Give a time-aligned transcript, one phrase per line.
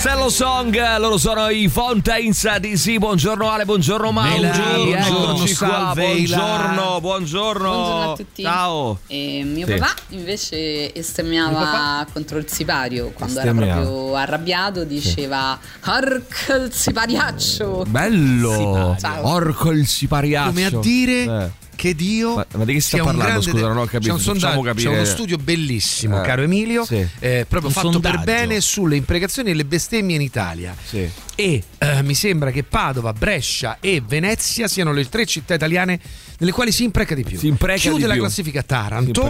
[0.00, 2.98] Cello Song, loro sono i Fontaines DC.
[2.98, 4.40] Buongiorno Ale, buongiorno Mauro.
[4.40, 5.92] Buongiorno, qua.
[5.94, 7.00] Buongiorno, buongiorno.
[7.00, 8.42] Buongiorno a tutti.
[8.42, 8.98] Ciao.
[9.08, 9.74] E mio Sì.
[9.74, 13.72] papà invece estemmiava contro il sipario quando Bestemmiava.
[13.72, 17.84] era proprio arrabbiato, diceva Arc il sipariaccio.
[17.88, 18.96] Bello.
[19.00, 19.26] Ciao.
[19.28, 20.48] Orco il sipariaccio.
[20.50, 21.50] Come a dire Eh.
[21.78, 22.34] Che Dio.
[22.34, 23.32] Ma- ma di che sta sia un parlando?
[23.40, 24.08] grande- Scusa, non ho capito.
[24.08, 24.90] C'è un sondaggio, capire.
[24.90, 26.26] c'è uno studio bellissimo, Eh.
[26.26, 27.06] caro Emilio, Sì.
[27.20, 28.24] eh, proprio Un fatto per sondaggio.
[28.24, 30.74] bene sulle imprecazioni e le bestemmie in Italia.
[30.84, 31.08] Sì.
[31.40, 36.00] E eh, mi sembra che Padova, Brescia e Venezia siano le tre città italiane
[36.38, 37.38] nelle quali si impreca di più.
[37.38, 38.22] Si impreca Chiude di la più.
[38.22, 39.28] classifica Si Taranto.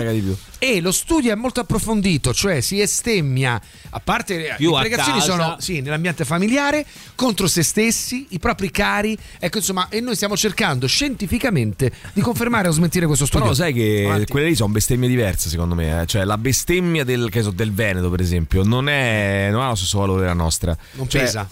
[0.59, 5.57] E lo studio è molto approfondito, cioè si estemmia, a parte Più le imprecazioni sono
[5.61, 6.85] sì, nell'ambiente familiare,
[7.15, 9.17] contro se stessi, i propri cari.
[9.39, 13.45] Ecco, insomma, e noi stiamo cercando scientificamente di confermare o smentire questo studio.
[13.45, 14.33] Però sai che Avanti.
[14.33, 16.07] quelle lì sono bestemmie diverse secondo me, eh.
[16.07, 19.99] cioè la bestemmia del, so, del Veneto per esempio non, è, non ha lo stesso
[19.99, 20.77] valore della nostra.
[20.93, 21.49] Non Cioè, pesa?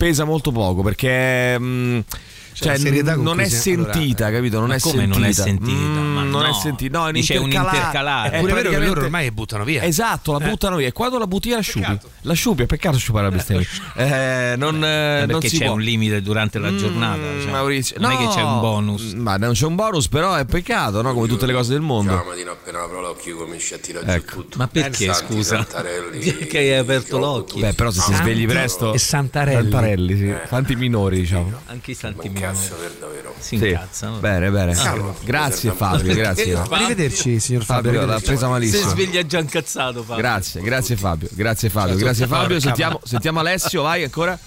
[0.00, 1.58] Pesa molto poco perché...
[1.58, 2.04] mh,
[2.52, 4.58] Cioè, cioè, non è allora, sentita, capito?
[4.58, 5.18] Non Ma è come sentita.
[5.18, 5.70] non è sentita?
[5.72, 6.54] Mm, Ma non è no.
[6.54, 6.98] sentita.
[6.98, 8.30] No, è un Dice un intercalare.
[8.36, 9.82] È pure vero che loro ormai buttano via.
[9.84, 10.48] Esatto, la Eh.
[10.50, 11.86] buttano via e quando la butti la sciupi.
[11.86, 12.10] Peccato.
[12.22, 13.66] La sciupi, è peccato sciupare la bestemmia.
[14.00, 15.74] Eh, non, eh, non perché si c'è può.
[15.74, 17.22] un limite durante la Mm, giornata.
[17.42, 17.96] cioè, Maurizio.
[17.98, 19.12] non è che No, c'è un bonus.
[19.14, 21.12] Ma non c'è un bonus, però è peccato, no?
[21.14, 22.14] Come tutte le cose del mondo.
[22.14, 24.30] La mattina appena apro l'occhio cominci a tirare Ecco.
[24.34, 24.58] giù tutto.
[24.58, 25.66] Ma perché, Santi scusa?
[26.10, 27.60] Perché hai aperto l'occhio?
[27.60, 28.92] Beh, però se si svegli presto.
[28.92, 29.70] e Santarelli.
[29.70, 30.34] Santarelli, sì.
[30.48, 31.52] Santi minori, diciamo.
[31.66, 32.39] Anche i santi minori.
[32.40, 33.34] Cazzo per davvero.
[33.38, 33.68] Si Sì.
[33.68, 34.16] incazzano.
[34.18, 34.74] Bene, bene.
[34.74, 35.16] Cavolo.
[35.22, 36.54] Grazie Fabio, grazie.
[36.54, 36.74] Fabio.
[36.74, 37.90] Arrivederci, signor Fabio.
[37.92, 38.90] Fabio l'ha presa Si malissimo.
[38.90, 40.02] sveglia già incazzato.
[40.02, 40.16] Fabio.
[40.22, 42.60] Grazie, grazie Fabio, grazie Fabio, grazie Fabio.
[42.60, 44.38] Sentiamo, sentiamo Alessio, vai ancora.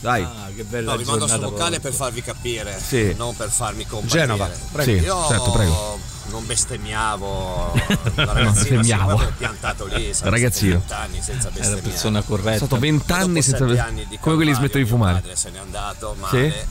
[0.00, 0.22] Dai.
[0.24, 1.80] Ah, che bella No, vi mando vocale proprio.
[1.80, 3.14] per farvi capire, Sì.
[3.16, 4.18] non per farmi comparire.
[4.20, 4.90] Genova, prego.
[4.90, 5.98] Sì, Io certo, prego.
[6.30, 7.72] non bestemmiavo
[8.16, 9.10] la ragazzina, bestemmiavo.
[9.10, 10.82] sì, proprio piantato lì, Ragazzino.
[10.84, 11.88] stato 20 anni senza È la bestemmiare.
[11.88, 12.56] persona È corretta.
[12.56, 15.20] stato vent'anni Dopo senza anni di come quelli smettono di mio fumare.
[15.20, 16.20] padre se n'è andato Sì?
[16.20, 16.66] male, eh,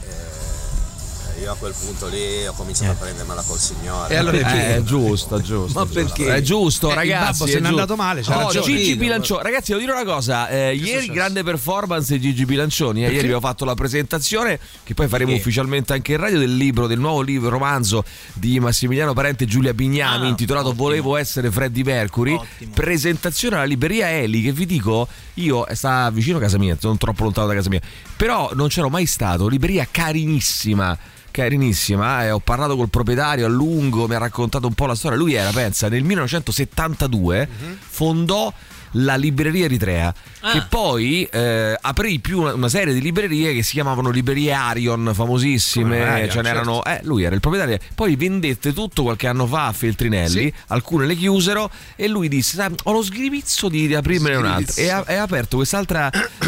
[1.40, 4.12] io a quel punto lì ho cominciato a prendermela col Signore.
[4.14, 5.78] E allora Eh, è giusto, è giusto.
[5.78, 6.14] Ma è giusto.
[6.14, 6.34] perché?
[6.34, 7.48] È giusto, Eh, ragazzi.
[7.48, 8.66] se n'è andato male, c'ha Oh, ragione.
[8.76, 8.96] Gigi.
[8.96, 9.42] Bilancioni.
[9.42, 10.48] Ragazzi, devo dire una cosa.
[10.48, 11.12] eh, ieri successo?
[11.12, 13.04] grande performance di Gigi Bilancioni.
[13.04, 16.86] eh, ieri abbiamo fatto la presentazione, che poi faremo ufficialmente anche in radio, del libro,
[16.86, 18.04] del nuovo libro, romanzo
[18.34, 20.82] di Massimiliano Parente e Giulia Bignami, Ah, intitolato ottimo.
[20.84, 22.34] Volevo essere Freddie Mercury.
[22.34, 22.72] Ottimo.
[22.74, 26.96] Presentazione alla libreria Eli, che vi dico, io eh, sta vicino a casa mia, non
[26.98, 27.80] troppo lontano da casa mia.
[28.16, 30.96] Però non c'ero mai stato, libreria carinissima.
[31.32, 35.18] Carinissima, eh, ho parlato col proprietario a lungo, mi ha raccontato un po' la storia.
[35.18, 37.48] Lui era, pensa, nel 1972
[37.80, 38.52] fondò
[38.92, 40.14] la libreria Eritrea,
[40.44, 40.52] Ah.
[40.52, 45.12] che poi eh, aprì più una, una serie di librerie che si chiamavano librerie Arion,
[45.14, 46.02] famosissime.
[46.02, 47.78] Arion, ce n'erano, eh, lui era il proprietario.
[47.94, 50.52] Poi vendette tutto qualche anno fa a Feltrinelli, Sì.
[50.68, 54.74] alcune le chiusero e lui disse: "Sai, Ho lo sgrivizzo di, di aprirmene un'altra.
[54.82, 56.10] E ha, aperto quest'altra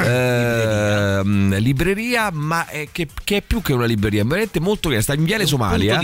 [0.44, 5.15] ehm, libreria, ma è che, che è più che una libreria, veramente molto che sta
[5.15, 5.94] in Viale Somalia.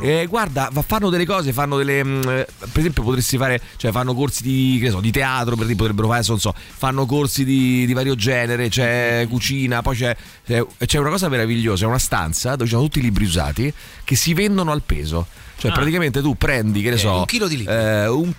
[0.00, 2.02] Eh, guarda, fanno delle cose, fanno delle.
[2.04, 3.60] mh, eh, per esempio, potresti fare.
[3.76, 7.44] Cioè, fanno corsi di, so, di teatro, per esempio, potrebbero fare, non so, fanno corsi
[7.44, 12.50] di, di vario genere, c'è cucina, poi c'è, c'è una cosa meravigliosa, è una stanza
[12.52, 13.72] dove ci sono tutti i libri usati
[14.04, 15.26] che si vendono al peso.
[15.56, 15.74] Cioè, Ah.
[15.74, 17.72] praticamente tu prendi, che ne so, un chilo di libri.
[17.72, 18.32] eh, un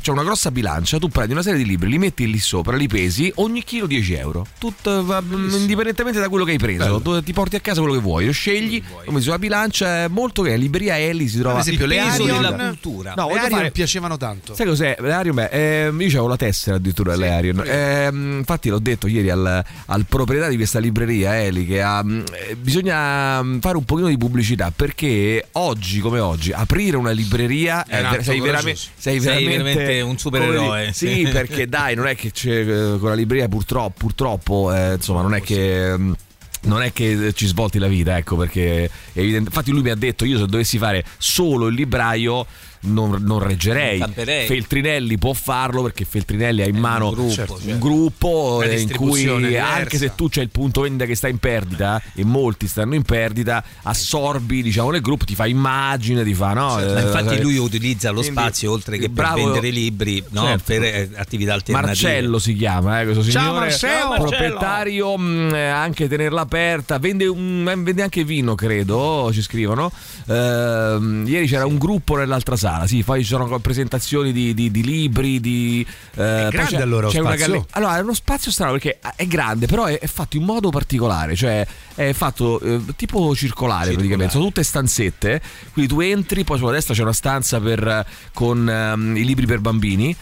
[0.00, 2.88] c'è una grossa bilancia, tu prendi una serie di libri, li metti lì sopra, li
[2.88, 4.46] pesi, ogni chilo 10 euro.
[4.58, 8.00] Tutto, va- indipendentemente da quello che hai preso, tu ti porti a casa quello che
[8.02, 11.62] vuoi, lo scegli, lo metti sulla bilancia, è molto che libreria Eli si trova Per
[11.62, 13.14] esempio, le Arion, della cultura.
[13.16, 14.54] No, le Arion fare- piacevano tanto.
[14.54, 14.96] Sai cos'è?
[15.00, 15.48] L'Arion, beh,
[15.86, 17.62] ehm, io avevo la tessera addirittura delle Arion.
[17.64, 22.24] Ehm, infatti l'ho detto ieri al, al proprietario di questa libreria, Eli, che ha, mh,
[22.48, 28.04] eh, bisogna fare un pochino di pubblicità perché oggi come oggi aprire una libreria un
[28.04, 31.28] atto sei, veramente, sei Sei veramente veramente un supereroe, dire, sì.
[31.32, 35.34] Perché dai, non è che c'è eh, con la libreria purtroppo, purtroppo eh, insomma, non
[35.34, 35.96] è che...
[35.96, 36.16] mh,
[36.64, 40.24] non è che ci svolti la vita, ecco, perché evidente- infatti lui mi ha detto
[40.24, 42.46] io se dovessi fare solo il libraio
[42.84, 43.98] non, non reggerei.
[43.98, 44.46] Camperei.
[44.46, 47.58] Feltrinelli può farlo perché Feltrinelli ha in mano gruppo, certo.
[47.64, 49.66] un gruppo eh, in cui diversa.
[49.74, 53.02] anche se tu c'hai il punto vendita che sta in perdita e molti stanno in
[53.02, 56.74] perdita, assorbi diciamo nel gruppo, ti fa immagine, ti fa no?
[56.74, 60.22] Ma Eh, infatti sai- lui utilizza lo Quindi, spazio oltre che per bravo- vendere libri
[60.30, 60.42] no?
[60.44, 60.62] Certo.
[60.66, 61.92] per eh, attività alternative.
[62.08, 63.92] Marcello si chiama, eh, questo signore Marcello!
[63.94, 64.28] Ciao, Marcello!
[64.28, 69.90] proprietario, mh, eh, anche tenerla aperta, vende, un- eh, vende anche vino, credo, ci scrivono.
[70.26, 72.73] Ehm, ieri c'era un gruppo nell'altra sala.
[72.74, 75.86] Sala, sì, poi ci sono presentazioni di, di- di libri, di...
[76.14, 77.46] eh, c'è- allora lo c'è una spazio?
[77.52, 80.70] galle- Allora, è uno spazio strano perché è grande, però è, è fatto in modo
[80.70, 85.40] particolare, cioè è fatto eh, tipo circolare, praticamente, sono tutte stanzette,
[85.72, 89.46] quindi tu entri, poi sulla destra c'è una stanza per, eh, con ehm, i libri
[89.46, 90.14] per bambini,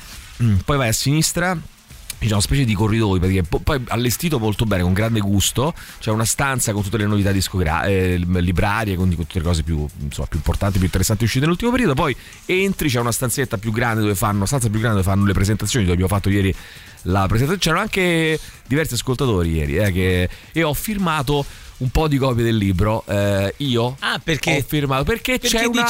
[0.43, 1.57] Mm, poi vai a sinistra
[2.27, 5.75] c'è una specie di corridoi perché po- poi allestito molto bene con grande gusto.
[5.99, 9.87] C'è una stanza con tutte le novità discografiche librarie quindi con tutte le cose più,
[10.01, 11.95] insomma, più importanti più interessanti uscite nell'ultimo periodo.
[11.95, 12.15] Poi
[12.47, 15.95] entri c'è una stanzetta più grande dove fanno più grande dove fanno le presentazioni dove
[15.95, 16.55] abbiamo fatto ieri
[17.07, 18.39] la presentazione c'erano anche
[18.69, 21.45] diversi ascoltatori ieri eh, che- e ho firmato
[21.79, 24.57] un po' di copie del libro eh, io Ah, perché?
[24.59, 25.83] ho firmato perché, Perché c'è, una,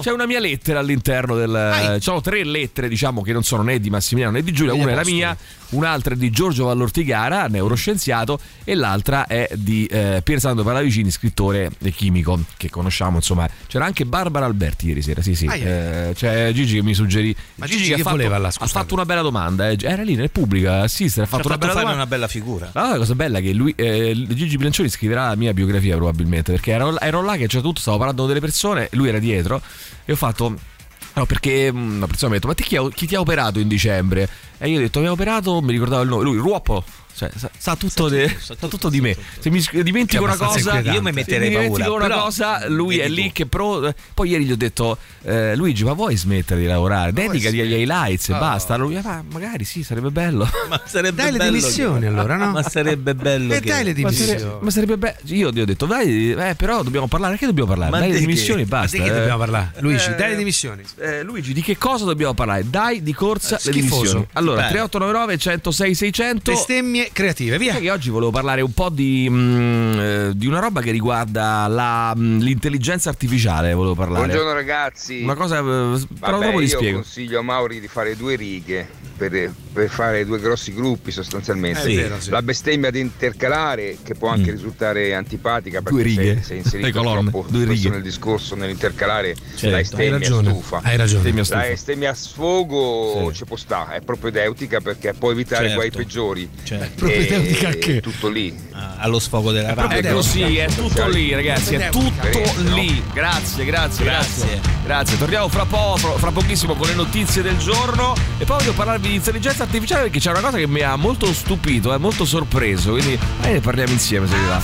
[0.00, 3.78] c'è una mia lettera all'interno del ci sono tre lettere diciamo che non sono né
[3.78, 5.36] di Massimiliano né di Giulia una è la mia
[5.70, 11.90] un'altra è di Giorgio Vallortigara neuroscienziato e l'altra è di eh, Piersando Pallavicini scrittore e
[11.90, 13.48] chimico che conosciamo insomma.
[13.66, 15.46] C'era anche Barbara Alberti ieri sera sì sì.
[15.46, 18.66] Ah, Eh, c'è Gigi che mi suggerì Ma Gigi che ha fatto, voleva là, ha
[18.66, 19.76] fatto una bella domanda eh.
[19.80, 22.70] era lì nel pubblico a assistere ha fatto una fatto bella una bella figura.
[22.72, 26.52] Ah, la cosa bella è che lui, eh, Gigi Bilancioni scriverà la mia biografia probabilmente
[26.52, 29.60] perché ero, ero là che c'era tutto, stavo parlando delle persone, lui era dietro
[30.04, 30.74] e ho fatto...
[31.16, 33.68] No, perché mm, una persona mi ha detto, ma chi, chi ti ha operato in
[33.68, 34.28] dicembre?
[34.58, 36.84] E io ho detto, mi ha operato, mi ricordavo il nome, lui, Ruoppolo.
[37.16, 39.16] Cioè, sa, sa tutto, de- sa tutto di me.
[39.38, 40.80] Se mi dimentico Che una cosa.
[40.80, 43.32] Io mi se metterei mi dimentico paura, una cosa, lui è lì tu.
[43.32, 43.92] che pro.
[44.14, 47.12] Poi ieri gli ho detto, eh, Luigi, ma vuoi smettere di lavorare?
[47.12, 48.76] Dedicati agli highlights e basta.
[48.76, 50.46] Lui, ah, magari sì, sarebbe bello.
[50.68, 52.50] Ma sarebbe Dai le bello dimissioni che- allora, no?
[52.50, 53.68] Ma sarebbe bello E che...
[53.68, 54.38] dai le Ma, dimissioni.
[54.38, 55.16] sare- ma sarebbe bello.
[55.24, 57.32] Io gli ho detto, dai, eh, però dobbiamo parlare.
[57.32, 57.90] Perché dobbiamo parlare?
[57.92, 58.26] Ma dai le di che?
[58.26, 58.96] dimissioni e Ma basta.
[58.98, 59.14] di che eh.
[59.14, 59.72] dobbiamo parlare?
[59.78, 60.82] Luigi, dai le dimissioni.
[60.98, 62.68] eh, Luigi, di che cosa dobbiamo parlare?
[62.68, 64.26] Dai di corsa le dimissioni.
[64.34, 64.68] Allora, Bene.
[64.68, 66.50] 3899 106 600.
[66.52, 67.72] Bestemmie creative, via.
[67.72, 71.66] Sai che oggi volevo parlare un po' di, mm, eh, di una roba che riguarda
[71.68, 73.72] la, mm, l'intelligenza artificiale.
[73.74, 74.26] Volevo parlare.
[74.26, 75.22] Buongiorno ragazzi.
[75.22, 76.96] Una cosa, eh, però Vabbè, dopo ti io spiego.
[76.98, 81.82] consiglio a Mauri di fare due righe per, per fare due grossi gruppi sostanzialmente.
[81.82, 82.30] È vero, sì.
[82.30, 86.02] La bestemmia ad intercalare che può anche risultare antipatica perché Mm.
[86.02, 86.34] Due righe.
[86.36, 87.88] se, se inserito troppo due righe.
[87.90, 89.96] nel discorso nell'intercalare Certo.
[89.96, 90.50] la ragione.
[90.50, 90.80] stufa.
[90.82, 91.22] Hai ragione.
[91.22, 91.68] Bestemmia La stufa.
[91.68, 93.36] bestemmia a sfogo Sì.
[93.36, 95.74] ci può stare, è propedeutica perché può evitare Certo.
[95.76, 96.48] guai peggiori.
[96.62, 98.00] Cioè, Propedeutica che?
[98.00, 98.54] tutto lì.
[98.72, 99.98] ah, allo sfogo della radio.
[99.98, 101.74] È così, è tutto lì, ragazzi.
[101.74, 102.28] È tutto
[102.74, 103.02] lì.
[103.12, 104.04] Grazie, grazie, grazie.
[104.46, 104.60] Grazie.
[104.84, 105.18] Grazie.
[105.18, 108.14] Torniamo fra, po- fra, fra pochissimo con le notizie del giorno.
[108.38, 111.32] E poi voglio parlarvi di intelligenza artificiale perché c'è una cosa che mi ha molto
[111.32, 112.92] stupito, è molto sorpreso.
[112.92, 114.60] Quindi eh, ne parliamo insieme se vi va.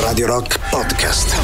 [0.00, 1.36] Radio Rock Podcast.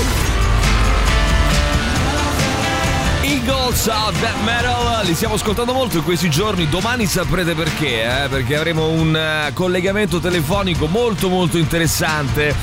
[3.22, 8.28] Eagles of Death Metal li stiamo ascoltando molto in questi giorni domani saprete perché eh?
[8.28, 12.54] perché avremo un eh, collegamento telefonico molto molto interessante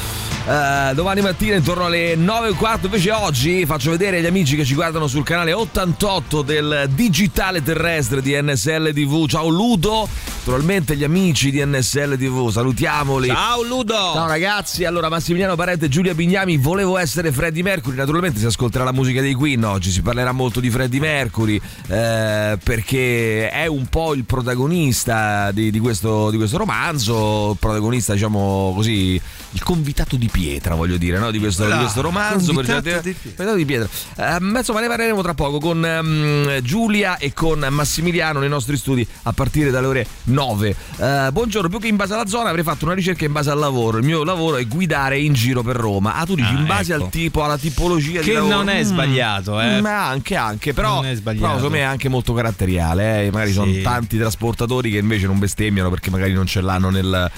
[0.49, 5.05] Eh, domani mattina intorno alle 9.15 invece oggi faccio vedere agli amici che ci guardano
[5.05, 10.09] sul canale 88 del digitale terrestre di NSL TV ciao Ludo.
[10.49, 13.27] Naturalmente gli amici di NSL TV salutiamoli.
[13.27, 13.93] Ciao Ludo!
[13.93, 18.83] Ciao ragazzi, allora Massimiliano Parente e Giulia Bignami, volevo essere Freddie Mercury, naturalmente si ascolterà
[18.83, 19.63] la musica dei Queen.
[19.63, 25.69] Oggi, si parlerà molto di Freddie Mercury eh, perché è un po' il protagonista di,
[25.69, 29.21] di questo, di questo romanzo, protagonista diciamo così,
[29.51, 31.31] il convitato di pietra voglio dire, no?
[31.31, 32.53] di, questo, di questo romanzo.
[32.53, 33.53] per convitato certi- di pietra.
[33.55, 33.87] di pietra.
[34.35, 38.77] Eh, ma insomma ne parleremo tra poco con ehm, Giulia e con Massimiliano nei nostri
[38.77, 40.75] studi a partire dalle ore 9.
[40.97, 43.59] Eh, buongiorno, più che in base alla zona avrei fatto una ricerca in base al
[43.59, 43.97] lavoro.
[43.97, 46.15] Il mio lavoro è guidare in giro per Roma.
[46.15, 47.03] Ah, tu dici Ah, in base ecco.
[47.05, 48.55] al tipo, alla tipologia di Che lavoro.
[48.55, 48.83] non è Mm.
[48.83, 49.81] sbagliato, eh.
[49.81, 51.41] Ma anche, anche, però, Non è sbagliato.
[51.45, 53.25] però secondo me è anche molto caratteriale.
[53.25, 53.31] eh.
[53.31, 53.55] Magari Sì.
[53.55, 57.29] sono tanti trasportatori che invece non bestemmiano perché magari non ce l'hanno nel,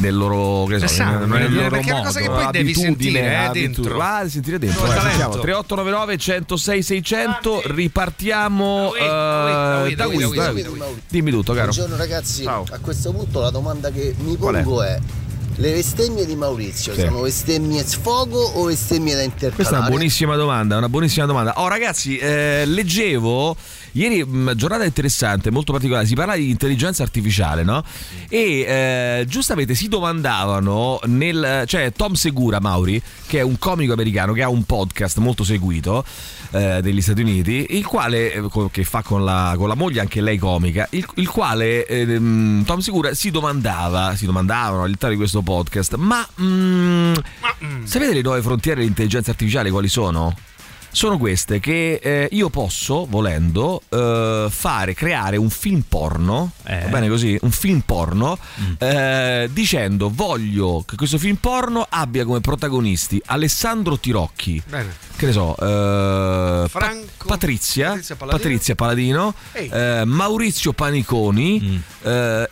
[0.00, 2.28] nel loro, che so, È sano, nel- nel perché- loro perché è una cosa che
[2.28, 3.98] poi devi sentire, eh, dentro.
[4.00, 4.86] Ah, sentire dentro.
[4.86, 5.38] Sentiamo.
[5.38, 10.16] 3899 106 600 ripartiamo eh, da dai.
[10.24, 10.78] wait,
[11.08, 11.66] Dimmi tutto, caro.
[11.72, 12.64] Buongiorno ragazzi, Ciao.
[12.70, 14.62] a questo punto la domanda che mi Qual è?
[14.62, 14.98] pongo è,
[15.56, 17.00] le bestemmie di Maurizio Sì.
[17.00, 19.54] sono bestemmie sfogo o bestemmie da intercalare?
[19.56, 21.54] Questa è una buonissima domanda, una buonissima domanda.
[21.56, 23.56] Oh ragazzi, eh, leggevo
[23.92, 27.82] ieri mh, giornata interessante, molto particolare, si parla di intelligenza artificiale, no?
[28.28, 34.32] E eh, giustamente si domandavano nel cioè Tom Segura Mauri, che è un comico americano
[34.32, 36.04] che ha un podcast molto seguito
[36.50, 40.20] eh, degli Stati Uniti, il quale eh, che fa con la, con la moglie anche
[40.20, 45.42] lei comica, il, il quale ehm, Tom Segura si domandava, si domandavano all'interno di questo
[45.42, 47.14] podcast, ma mm,
[47.84, 50.34] sapete le nuove frontiere dell'intelligenza artificiale quali sono?
[50.90, 56.80] Sono queste che eh, io posso, volendo, eh, fare, creare un film porno, Eh.
[56.82, 58.72] va bene così, un film porno, Mm.
[58.78, 64.94] eh, dicendo voglio che questo film porno abbia come protagonisti Alessandro Tirocchi, Bene.
[65.16, 68.38] che ne so, eh, Pa- Franco- Patrizia, Patrizia Paladino.
[68.42, 71.76] Patrizia Paladino, eh, Maurizio Paniconi Mm.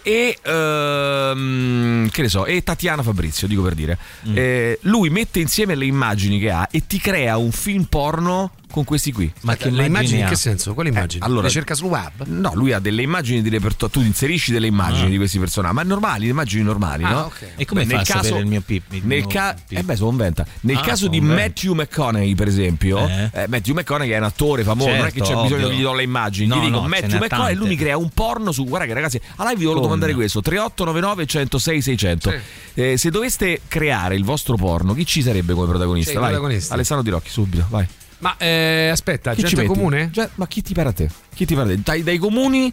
[0.03, 3.99] e ehm, che ne so, e Tatiana Fabrizio, dico per dire.
[4.35, 8.26] Eh, lui mette insieme le immagini che ha e ti crea un film porno
[8.71, 9.33] con questi qui.
[9.43, 10.75] Ma Aspetta, che le immagini in che senso?
[10.75, 11.23] Quali immagini?
[11.25, 12.27] allora- le cerca sul web?
[12.27, 13.89] No, lui ha delle immagini di repertorio.
[14.01, 15.11] Tu inserisci delle immagini Ah.
[15.11, 17.19] di questi personaggi, ma normali, le immagini normali, Ah, no?
[17.21, 17.47] ok.
[17.57, 18.93] E come Beh, fa a sapere il mio pip?
[18.93, 19.79] il Nel mio ca- pip?
[19.79, 20.45] eh beh, sono inventa.
[20.63, 21.43] Nel Ah, caso di sono inventa.
[21.49, 23.31] Matthew McConaughey, per esempio, Eh.
[23.33, 25.69] eh, Matthew McConaughey è un attore famoso, non è che c'è Certo, bisogno ovvio.
[25.69, 26.49] che gli do le immagini.
[26.49, 28.65] No, Gli dico no, Matthew McConaughey e lui mi crea un porno su.
[28.67, 32.35] Guarda che ragazzi, a live vi volevo domandare questo: 3899 106 600.
[32.75, 36.19] Eh, se doveste creare il vostro porno, chi ci sarebbe come protagonista?
[36.21, 36.35] Vai.
[36.35, 37.87] Alessandro Di Rocchi, subito, vai.
[38.19, 40.11] Ma eh, aspetta, Chi gente comune?
[40.11, 41.09] Già- ma chi ti pare a te?
[41.35, 41.83] Chi ti pare a te?
[41.85, 42.73] Dai, dai comuni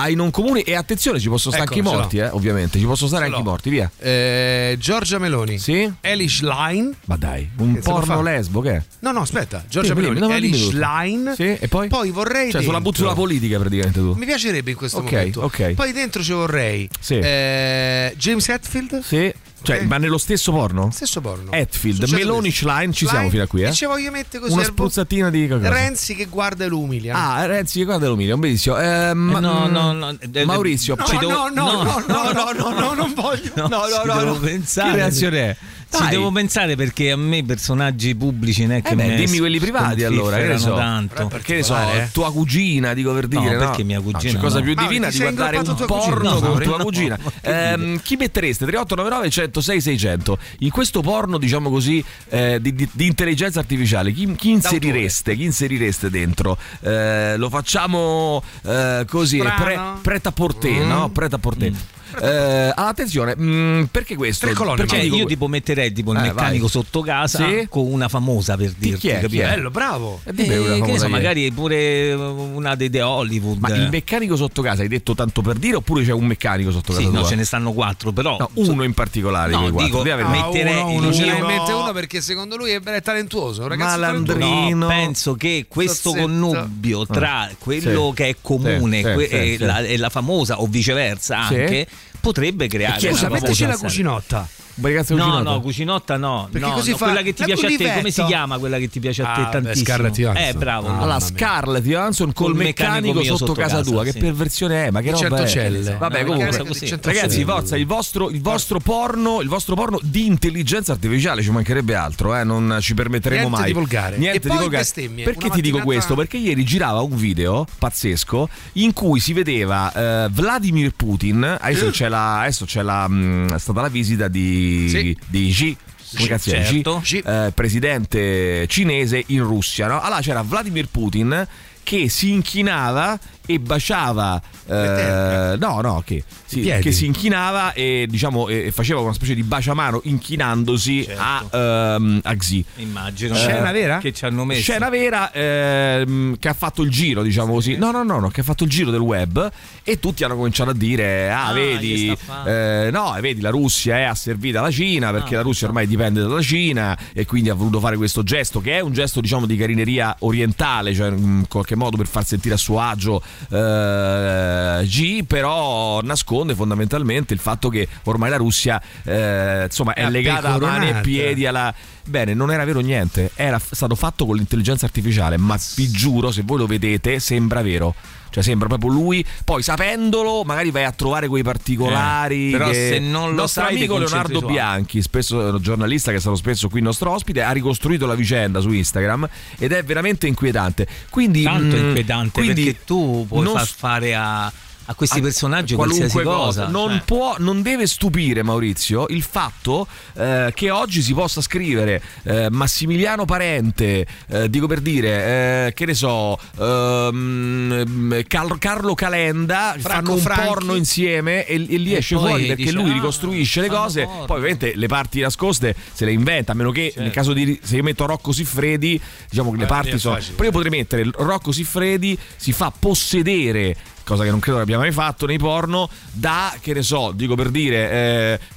[0.00, 2.78] ai non comuni e attenzione, ci possono stare Ecco, anche i morti, eh, ovviamente.
[2.78, 3.90] Ci possono stare anche i morti, via.
[3.98, 5.58] Eh, Giorgia Meloni.
[5.58, 5.92] Sì?
[6.00, 6.92] Elish Line.
[7.06, 8.82] Ma dai, un Che lo porno lesbo che è?
[9.00, 9.64] No, no, aspetta.
[9.68, 10.26] Giorgia Dimmi, Meloni.
[10.28, 10.70] no, Elish.
[10.70, 11.34] Line.
[11.34, 11.88] Sì, e poi?
[11.88, 12.50] Poi vorrei.
[12.52, 14.12] Cioè, sulla dentro- sulla politica praticamente tu.
[14.14, 15.40] Mi piacerebbe in questo Ok, momento.
[15.40, 15.72] ok.
[15.72, 17.18] Poi dentro ci vorrei Sì.
[17.18, 19.00] eh, James Hetfield.
[19.02, 19.34] Sì.
[19.60, 19.82] Cioè, Ok.
[19.86, 20.90] ma nello stesso porno?
[20.92, 21.50] Stesso porno.
[21.52, 22.68] Hetfield, Successo Meloni, questo.
[22.68, 23.68] Schlein, ci siamo fino a qui, eh?
[23.68, 25.68] E ci voglio mettere così Una spruzzatina di cosa?
[25.68, 27.14] Renzi che guarda e lo umilia.
[27.14, 28.78] Ah, Renzi, guarda l'umilia, un bellissimo.
[28.78, 32.02] Eh, ma- no, mm, no, no, eh, Maurizio, No, ci no, devo- no, no, no,
[32.06, 33.50] no, no, no, no, non voglio.
[33.56, 34.38] No, No, no, no, devo no.
[34.38, 34.90] pensare.
[34.90, 35.56] Che reazione è?
[35.90, 39.14] Ci devo pensare perché a me i personaggi pubblici non è che Eh beh, mi
[39.16, 40.74] dimmi quelli privati allora, che ne so.
[40.74, 41.30] tanto.
[41.42, 42.08] Che ne so, eh?
[42.12, 43.52] tua cugina, dico per No, dire.
[43.54, 44.64] No, perché mia No, cugina c'è cosa no.
[44.64, 47.18] più divina ti di guardare un porno con tua No, cugina.
[47.40, 48.64] Ehm, chi mettereste?
[48.66, 50.38] 3899 106 600.
[50.58, 55.34] In questo porno, diciamo così, eh, di, di- di intelligenza artificiale, chi, chi inserireste?
[55.36, 56.58] Chi inserireste dentro?
[56.80, 60.88] Eh, lo facciamo eh, così, pre, preta porté, Mm.
[60.88, 61.08] no?
[61.10, 61.72] Preta porté.
[62.20, 64.46] Eh, attenzione, mm, perché questo?
[64.46, 66.70] Tre colonne, Perché io tipo metterei tipo il Eh, meccanico vai.
[66.70, 67.66] sotto casa Sì?
[67.68, 69.24] con una famosa per dirti, chi è?
[69.26, 69.48] Chi è?
[69.48, 70.20] Bello, bravo.
[70.24, 73.58] Eh, Eh, che ne so, magari pure una dei The Hollywood.
[73.58, 76.92] Ma il meccanico sotto casa hai detto tanto per dire oppure c'è un meccanico sotto
[76.92, 77.28] casa Sì, no, tua?
[77.28, 80.46] ce ne stanno quattro, però No, uno in particolare No, dico- averne Ah, uno.
[80.46, 83.62] metterei- uno, uno ce l'ha in uno- perché secondo lui è, talentuoso.
[83.62, 84.76] Un ragazzo Malandrino.
[84.76, 88.14] No, penso che questo connubio tra quello Sì.
[88.14, 89.56] che è comune Sì, e.
[89.60, 91.54] La, e la famosa o viceversa Sì.
[91.54, 91.86] anche
[92.20, 94.48] potrebbe creare Scusa, metteci la cucinotta.
[94.80, 96.48] Ma ragazzi, No, no, cucinotta no.
[96.50, 98.78] Perché no, così no, fa- quella che ti piace a te, come si chiama quella
[98.78, 99.84] che ti piace a te Ah, tantissimo?
[99.84, 100.46] Scarlett Johansson.
[100.48, 100.88] Eh, bravo.
[100.88, 100.98] Ah.
[100.98, 101.20] Allora.
[101.20, 104.04] Scarlett Johansson col Col meccanico, sotto, sotto casa, tua.
[104.04, 104.12] sì.
[104.12, 104.90] Che perversione è?
[104.90, 105.28] Ma che roba è?
[105.28, 105.96] centocelle.
[105.98, 106.96] Vabbè, No, comunque.
[107.02, 111.94] Ragazzi, forza, il vostro, il vostro porno, il vostro porno di intelligenza artificiale ci mancherebbe
[111.94, 113.66] altro, eh, non ci permetteremo Niente mai.
[113.66, 114.16] di volgare.
[114.16, 114.86] Niente E di volgare.
[115.24, 116.14] Perché ti dico questo?
[116.14, 119.92] Perché ieri girava un video pazzesco in cui si vedeva
[120.24, 121.56] eh, Vladimir Putin.
[121.60, 125.16] Adesso c'è la, adesso c'è la, mh, è stata la visita di, Sì.
[125.26, 125.76] di Xi.
[126.16, 126.38] Come è?
[126.38, 127.00] Xi, certo.
[127.02, 127.18] Xi.
[127.18, 129.86] eh, presidente cinese in Russia.
[129.88, 130.00] No?
[130.00, 131.46] Allora c'era Vladimir Putin
[131.82, 136.82] che si inchinava e baciava eh, no no che, sì, piedi.
[136.82, 141.20] che si inchinava e diciamo e faceva una specie di baciamano inchinandosi Certo.
[141.22, 143.34] a, ehm, a Xi Immagino.
[143.34, 143.98] Scena Eh, vera?
[143.98, 144.60] Che ci hanno messo.
[144.62, 147.76] Scena vera ehm, che ha fatto il giro, diciamo così.
[147.76, 149.50] No, no, no, no, che ha fatto il giro del web
[149.82, 154.02] e tutti hanno cominciato a dire: Ah, Ah, vedi, eh, no, vedi, la Russia è
[154.02, 157.80] asservita alla Cina perché Ah, la Russia ormai dipende dalla Cina e quindi ha voluto
[157.80, 161.96] fare questo gesto che è un gesto, diciamo, di carineria orientale, cioè in qualche modo
[161.96, 166.00] per far sentire a suo agio eh, G, però
[166.38, 170.88] nasconde fondamentalmente il fatto che ormai la Russia eh, insomma è È legata a mani
[170.88, 171.74] e piedi alla
[172.08, 176.40] Bene, non era vero niente, era stato fatto con l'intelligenza artificiale, ma vi giuro, se
[176.42, 177.94] voi lo vedete, sembra vero.
[178.30, 182.48] Cioè sembra proprio lui, poi sapendolo magari vai a trovare quei particolari.
[182.48, 184.52] Eh, però se non il lo nostro sai, ti amico concentri Leonardo.
[184.52, 188.14] Bianchi, spesso eh, giornalista che è stato spesso qui il nostro ospite, ha ricostruito la
[188.14, 189.28] vicenda su Instagram
[189.58, 190.86] ed è veramente inquietante.
[191.10, 194.52] Quindi, Tanto mm, inquietante quindi perché tu puoi non far fare a,
[194.90, 196.66] a questi a- personaggi qualsiasi cosa.
[196.68, 197.02] Non, cioè.
[197.04, 203.24] può, non deve stupire Maurizio il fatto eh, che oggi si possa scrivere eh, Massimiliano
[203.26, 210.12] Parente, eh, dico per dire, eh, che ne so, ehm, Cal- Carlo Calenda Franco fanno
[210.14, 210.46] un Franchi.
[210.46, 213.80] porno insieme e, e lì E esce fuori perché dice, lui "Ah, ricostruisce le fanno
[213.82, 214.24] cose, porno".
[214.24, 217.00] poi ovviamente le parti nascoste se le inventa, a meno che Certo.
[217.02, 220.16] nel caso di se io metto Rocco Siffredi, diciamo che le Eh, parti sono...
[220.34, 223.76] Però io potrei mettere Rocco Siffredi si fa possedere
[224.08, 227.34] cosa che non credo che abbia mai fatto nei porno, da, che ne so, dico
[227.34, 227.90] per dire,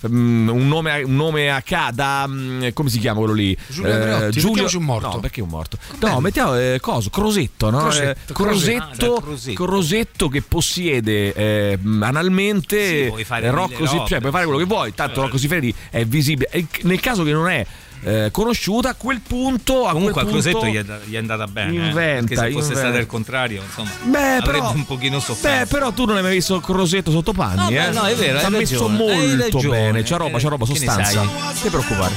[0.01, 3.34] eh, mm, un, nome, a- un nome a K, da, mm, come si chiama quello
[3.34, 3.55] lì?
[3.67, 5.08] Giulio Andreotti, mettiamoci un morto.
[5.10, 5.77] No, perché un morto?
[6.00, 7.79] No, mettiamo, eh, coso, Crosetto, no?
[7.79, 9.15] Crosetto, Eh, Crosetto.
[9.15, 9.63] Ah, Crosetto.
[9.65, 14.60] Crosetto che possiede eh, analmente Sì, puoi fare eh, Rocco Si- cioè puoi fare quello
[14.60, 16.50] che vuoi, tanto Rocco Siffredi è visibile.
[16.84, 17.65] Nel caso che non è
[18.03, 21.17] eh, conosciuta, a quel punto a Comunque a quel punto, Crosetto gli è, gli è
[21.17, 21.72] andata bene.
[21.72, 22.79] eh, Inventa, perché se fosse inventa.
[22.79, 25.75] stato il contrario, insomma, Beh, avrebbe però, un pochino beh, sofferto.
[25.75, 27.74] però tu non hai mai visto Crosetto sotto panni, No, eh?
[27.74, 29.91] beh, no, è vero, Ci ha messo molto ragione.
[29.91, 30.03] bene.
[30.12, 31.22] Roba, c'ha roba, Che ne sostanza.
[31.24, 32.13] Non ti preoccupare.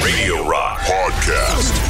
[0.00, 1.80] Radio Rock Podcast.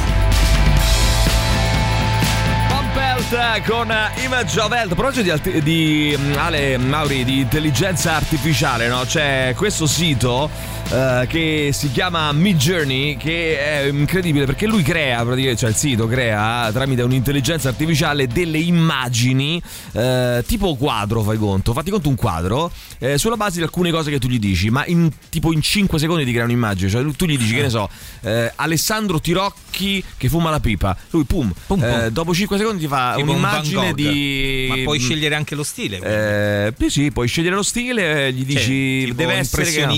[2.93, 3.91] Belt con
[4.23, 4.91] Image of Health.
[4.91, 9.01] A proposito di, di mm, Ale Mauri di intelligenza artificiale, no?
[9.05, 10.47] C'è questo sito
[10.91, 15.75] eh, che si chiama Mid Journey che è incredibile perché lui crea, praticamente, cioè il
[15.75, 19.61] sito crea tramite un'intelligenza artificiale delle immagini
[19.93, 21.73] eh, tipo quadro, fai conto.
[21.73, 24.85] Fatti conto un quadro eh, sulla base di alcune cose che tu gli dici, ma
[24.85, 26.89] in, tipo in 5 secondi ti crea un'immagine.
[26.89, 27.89] Cioè tu gli dici, che ne so,
[28.21, 30.95] eh, Alessandro Tirocchi che fuma la pipa.
[31.09, 31.89] Lui, pum, Pum, pum.
[31.89, 33.95] eh, dopo 5 secondi ti fa Tipo un un'immagine Gogh.
[33.95, 34.65] di.
[34.69, 35.97] Ma puoi scegliere anche lo stile.
[35.97, 36.15] quindi.
[36.15, 39.93] Eh, sì, puoi scegliere lo stile, gli dici tipo deve essere che no,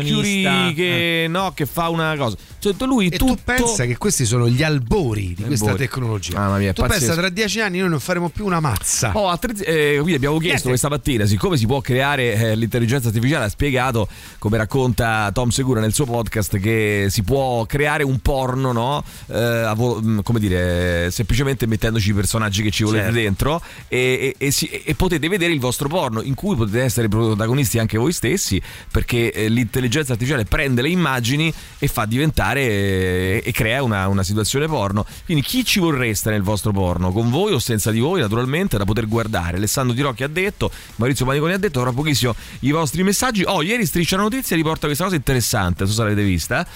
[0.00, 2.36] espressionista, che, no, che fa una cosa.
[2.60, 5.86] Cioè, lui E tutto tu pensa che questi sono gli albori di questa Albori.
[5.86, 6.38] tecnologia.
[6.38, 7.18] Mamma mia, tu pensa pazzesco.
[7.18, 9.12] tra dieci anni noi non faremo più una mazza.
[9.14, 10.68] Oh, attrezzi- eh, quindi abbiamo chiesto Niente.
[10.68, 15.80] questa mattina, siccome si può creare eh, l'intelligenza artificiale, ha spiegato, come racconta Tom Segura
[15.80, 19.02] nel suo podcast, che si può creare un porno, no?
[19.28, 23.18] Eh, vo- mh, come dire, semplicemente mettendoci i personaggi che ci volete Certo.
[23.20, 27.08] dentro e, e- e si- e potete vedere il vostro porno, in cui potete essere
[27.08, 33.42] protagonisti anche voi stessi, perché eh, l'intelligenza artificiale prende le immagini e fa diventare eh,
[33.44, 35.06] e crea una, una situazione porno.
[35.24, 37.12] Quindi chi ci vorreste nel vostro porno?
[37.12, 39.56] Con voi o senza di voi, naturalmente, da poter guardare.
[39.56, 43.42] Alessandro Tirocchi ha detto, Maurizio Paniconi ha detto, tra pochissimo i vostri messaggi.
[43.46, 46.66] Oh, ieri Striscia Notizia riporta questa cosa interessante, non so se l'avete vista.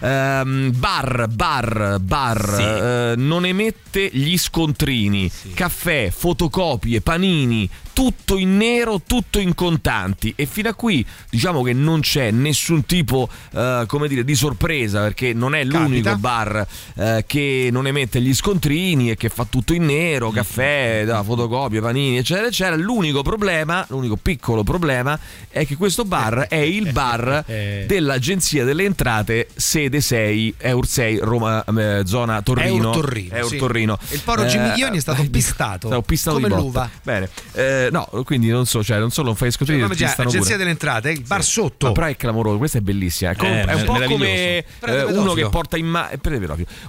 [0.00, 2.62] Ehm, bar, bar, bar, Sì.
[2.62, 10.32] eh, non emette gli scontrini, caffè, fotocopie, panini, tutto in nero, tutto in contanti.
[10.36, 15.00] E fino a qui diciamo che non c'è nessun tipo eh, come dire di sorpresa
[15.00, 16.16] perché non è l'unico Capita.
[16.16, 21.22] bar eh, che non emette gli scontrini e che fa tutto in nero, caffè, da,
[21.22, 22.76] fotocopie, panini eccetera eccetera.
[22.76, 27.44] L'unico problema, l'unico piccolo problema è che questo bar è il bar
[27.86, 33.56] dell'agenzia delle entrate sede 6 Eur 6 Roma eh, zona Torrino Eur Torrino, Eur sì.
[33.56, 33.98] Torrino.
[34.10, 36.88] Il poro Gimiglioni è stato eh, pistato, stato pistato come l'uva.
[37.02, 40.06] bene eh, no quindi non so cioè non solo non fai scontrini Come ti già,
[40.06, 40.58] pistano agenzia pure.
[40.64, 41.86] delle entrate, il bar sotto.
[41.86, 43.30] Ma però è clamoroso, questa è bellissima.
[43.32, 46.08] È, Eh, è un po' come eh, uno che porta in mano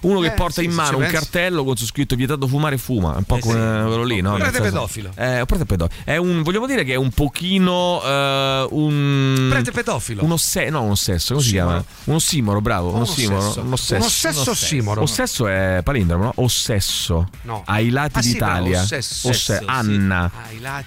[0.01, 3.23] uno che Eh, porta in mano un cartello con su scritto vietato fumare fuma, un
[3.23, 4.33] po' Eh, come quello lì, no?
[4.35, 5.11] Prete pedofilo.
[5.15, 6.01] Eh, un prete pedofilo.
[6.03, 10.23] È un vogliamo dire che è un pochino eh, un Prete pedofilo.
[10.23, 11.83] un osse- no, un ossesso, come si chiama?
[12.05, 13.61] Un ossimoro, bravo, un Un ossimoro, ossesso.
[13.61, 13.95] un ossesso.
[13.95, 15.01] Un ossesso ossimoro.
[15.01, 16.31] Ossesso è palindromo, no?
[16.35, 17.29] Ossesso.
[17.43, 17.63] No.
[17.65, 18.69] Ai lati Ah, sì, d'Italia.
[18.69, 19.27] bravo, ossesso.
[19.29, 19.63] Osse- Sì.
[19.65, 20.31] Anna.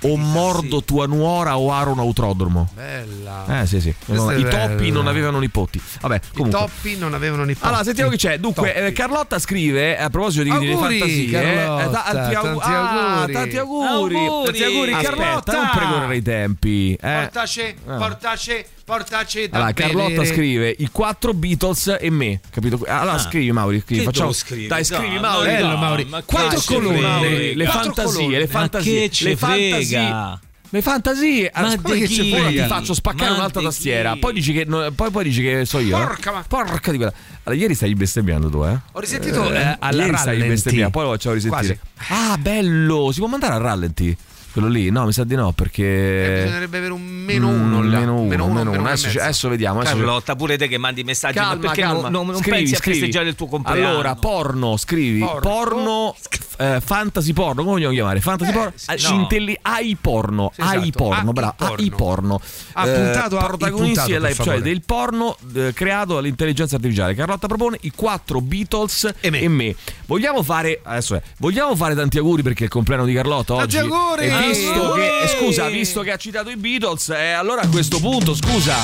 [0.03, 0.85] O mordo sì.
[0.85, 2.69] tua nuora o aro un autodromo.
[2.75, 3.61] Bella.
[3.61, 4.93] Eh sì sì, è i topi bella.
[4.93, 5.81] non avevano nipoti.
[6.01, 6.59] Vabbè, I comunque.
[6.61, 7.67] toppi non avevano nipoti.
[7.67, 8.39] Allora, sentiamo chi c'è.
[8.39, 8.85] Dunque, Toppi.
[8.87, 11.31] eh, Carlotta scrive a proposito di Auguri, fantasie.
[11.31, 13.33] Carlotta, eh, tanti, au- tanti ah, auguri.
[13.33, 13.87] tanti auguri.
[13.89, 14.45] Auguri.
[14.45, 15.53] Tanti auguri, Aspetta, Carlotta.
[15.53, 16.93] Non precorrere i tempi.
[16.95, 16.99] Eh.
[17.21, 20.27] Portaci, portaci, portaci da Allora, Carlotta bere.
[20.27, 22.81] scrive i quattro Beatles e me, capito?
[22.89, 23.19] Allora, Ah.
[23.19, 24.67] scrivi Mauri, scrivi, facciamo scrivere?
[24.69, 25.47] Dai, scrivi no, Mauri.
[25.47, 26.05] Bello, Mauri.
[26.07, 26.99] ma Quattro colonne.
[26.99, 27.57] frega?
[27.57, 30.39] le Quattro fantasie, le Ma fantasie, che le fantasie.
[30.73, 32.15] Le fantasie, Ma di che chi?
[32.15, 32.63] ci frega?
[32.63, 34.15] ti faccio spaccare Ma un'altra tastiera.
[34.17, 35.97] Poi dici che no- poi, poi dici che so io.
[35.97, 36.01] eh?
[36.01, 37.13] Porca ma- Porca di quella.
[37.43, 38.79] Allora, ieri stai bestemmiando tu, eh?
[38.93, 40.49] Ho risentito Eh, eh, alla ieri stai rallenti.
[40.49, 41.79] bestemmiando, poi lo facciamo risentire.
[42.09, 43.11] Ah, bello!
[43.13, 44.17] Si può mandare a rallenti?
[44.53, 44.91] Quello lì?
[44.91, 46.41] No, mi sa di no, Eh, perché.
[46.43, 47.99] bisognerebbe avere un meno Mm, uno là.
[48.01, 48.71] meno uno, meno uno.
[48.71, 49.21] meno Adesso, e mezzo.
[49.23, 49.81] adesso vediamo.
[49.81, 52.09] Adesso Carlotta, pure te che mandi messaggi, Calma, ma perché calma.
[52.09, 52.99] non, non- Scrivi, pensi a scrivi.
[52.99, 53.89] festeggiare il tuo compleanno?
[53.89, 55.21] Allora, porno, scrivi.
[55.21, 55.41] Porno.
[55.41, 56.17] Porno,
[56.59, 58.21] eh, fantasy porno, come vogliamo chiamare?
[58.21, 58.73] Fantasy Eh, porno?
[58.75, 59.15] sì, Ah, no.
[59.21, 60.91] intelli- AI porno, Sì, AI esatto.
[61.05, 61.75] porno, AI bravo, porno.
[61.77, 62.41] AI porno.
[62.73, 67.15] Ha puntato a- protagonisti puntato, e cioè del porno eh, creato dall'intelligenza artificiale.
[67.15, 69.75] Carlotta propone i quattro Beatles E me.
[70.07, 73.77] Vogliamo fare adesso è, vogliamo fare tanti auguri perché è il compleanno di Carlotta oggi.
[73.77, 74.29] Tanti auguri!
[74.47, 78.35] Visto che eh, scusa, visto che ha citato i Beatles, eh, allora a questo punto,
[78.35, 78.75] scusa.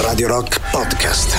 [0.00, 1.36] Radio Rock Podcast.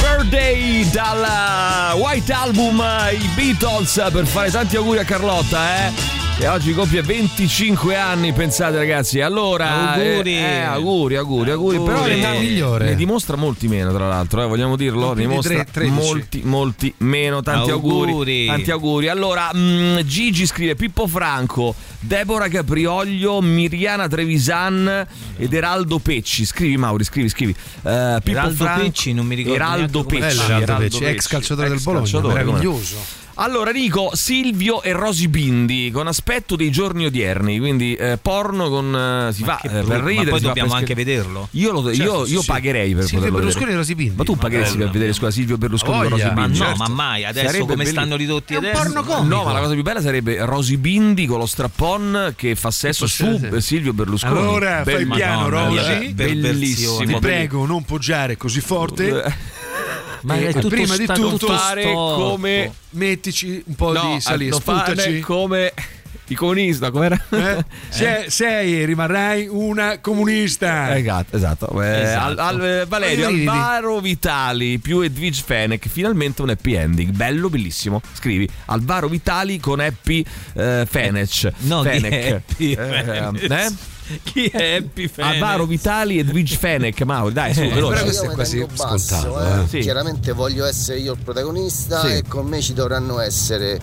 [0.00, 6.17] Birthday dal White Album eh, i Beatles per fare tanti auguri a Carlotta eh.
[6.40, 9.20] E oggi compie 25 anni, pensate ragazzi.
[9.20, 10.36] Allora, Auguri.
[10.36, 11.78] eh, eh, auguri, auguri, auguri.
[11.80, 12.10] Però Auguri.
[12.10, 12.84] ne, L'età migliore.
[12.90, 15.14] ne dimostra molti meno, tra l'altro, eh, vogliamo dirlo.
[15.14, 15.92] Ne dimostra tre- 13.
[15.92, 17.42] molti, molti meno.
[17.42, 18.10] Tanti auguri.
[18.12, 18.46] Auguri.
[18.46, 19.08] Tanti auguri.
[19.08, 26.44] Allora, mm, Gigi scrive Pippo Franco, Deborah Caprioglio, Miriana Trevisan ed Eraldo Pecci.
[26.46, 27.50] Scrivi, Mauri, scrivi, scrivi.
[27.50, 30.40] Eh, Pippo Eraldo Franco, Pecci, non mi ricordo Eraldo Pecci.
[30.52, 33.26] Eraldo Pecci, ex calciatore del Bologna, calciatore, meraviglioso.
[33.40, 38.92] Allora dico Silvio e Rosy Bindi con aspetto dei giorni odierni, quindi eh, porno con
[39.28, 41.48] eh, si Ma fa che eh, per ridere, ma poi dobbiamo anche scher- vederlo.
[41.52, 42.46] Io, lo- Certo, io, io sì.
[42.46, 43.72] pagherei per Silvio poterlo Berlusconi vedere.
[43.72, 44.14] e Rosy Bindi.
[44.16, 44.84] Ma tu pagheresti Bello.
[44.84, 46.34] per vedere scusa Silvio Berlusconi Ma con Rosy voglia.
[46.34, 46.58] Ma Bindi?
[46.58, 46.82] no, Certo.
[46.82, 48.82] ma mai, adesso Sarebbe come belli- stanno ridotti È un adesso.
[48.82, 49.34] porno comico.
[49.36, 53.06] No, ma la cosa più bella sarebbe Rosy Bindi con lo strappon che fa sesso
[53.06, 53.46] su sì.
[53.52, 54.36] eh, Silvio Berlusconi.
[54.36, 55.14] Allora, fai Bellissimo.
[55.14, 56.12] piano, Rosy.
[56.12, 56.96] Bellissimo.
[57.04, 59.56] Ti prego, non poggiare così forte.
[60.18, 62.22] Eh, Ma E è tutto prima di tutto fare storto.
[62.30, 65.20] come Mettici un po' no, di fare sputaci.
[65.20, 65.72] come
[66.30, 67.18] i comunisti, no, com'era?
[67.30, 67.64] Eh?
[67.88, 70.94] Se- sei e rimarrai una comunista.
[70.96, 71.82] Esatto, esatto.
[71.82, 72.26] Eh, Esatto.
[72.26, 73.28] Al, al- eh, Valerio.
[73.28, 78.02] Alvaro Vitali più Edwige Fenech, finalmente un happy ending, bello, bellissimo.
[78.12, 80.22] Scrivi Alvaro Vitali con happy
[80.54, 81.50] eh, Fenech.
[81.60, 82.12] No, Fenech.
[82.12, 83.50] è Happy Eh, Fenech?
[83.50, 83.72] eh?
[84.22, 85.34] Chi è Happy Fenech?
[85.34, 88.02] Alvaro Vitali e Edwige Fenech, Mauro, dai, su, però veloce.
[88.02, 89.68] questo Io è quasi basso, scontato, eh.
[89.68, 89.78] Sì.
[89.80, 92.12] Chiaramente voglio essere io il protagonista Sì.
[92.14, 93.78] e con me ci dovranno essere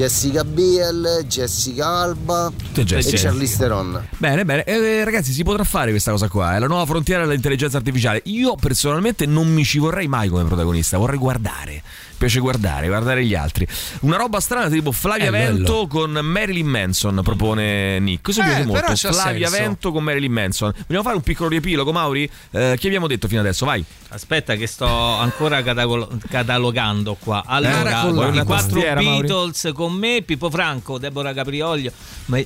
[0.00, 3.16] Jessica Biel, Jessica Alba Tutte e Jessica.
[3.16, 4.08] Charlize Theron.
[4.18, 4.62] Bene, bene.
[4.64, 6.54] Eh, ragazzi, si potrà fare questa cosa qua.
[6.54, 8.20] È la nuova frontiera dell'intelligenza artificiale.
[8.24, 11.82] Io personalmente non mi ci vorrei mai come protagonista, vorrei guardare.
[12.16, 13.66] Mi piace guardare, guardare gli altri.
[14.00, 15.54] Una roba strana tipo Flavia bello.
[15.56, 18.22] Vento con Marilyn Manson, propone Nick.
[18.22, 18.94] Questo mi Eh, piace molto.
[19.12, 19.62] Flavia senso.
[19.64, 20.72] Vento con Marilyn Manson.
[20.86, 22.30] Vogliamo fare un piccolo riepilogo, Mauri?
[22.50, 23.64] Eh, che abbiamo detto fino adesso?
[23.64, 23.82] Vai.
[24.08, 27.42] Aspetta che sto ancora catagolo- catalogando qua.
[27.46, 29.04] Allora, Vuoi una i quattro Mauri?
[29.04, 31.92] Beatles con me, Pippo Franco, Deborah Caprioglio,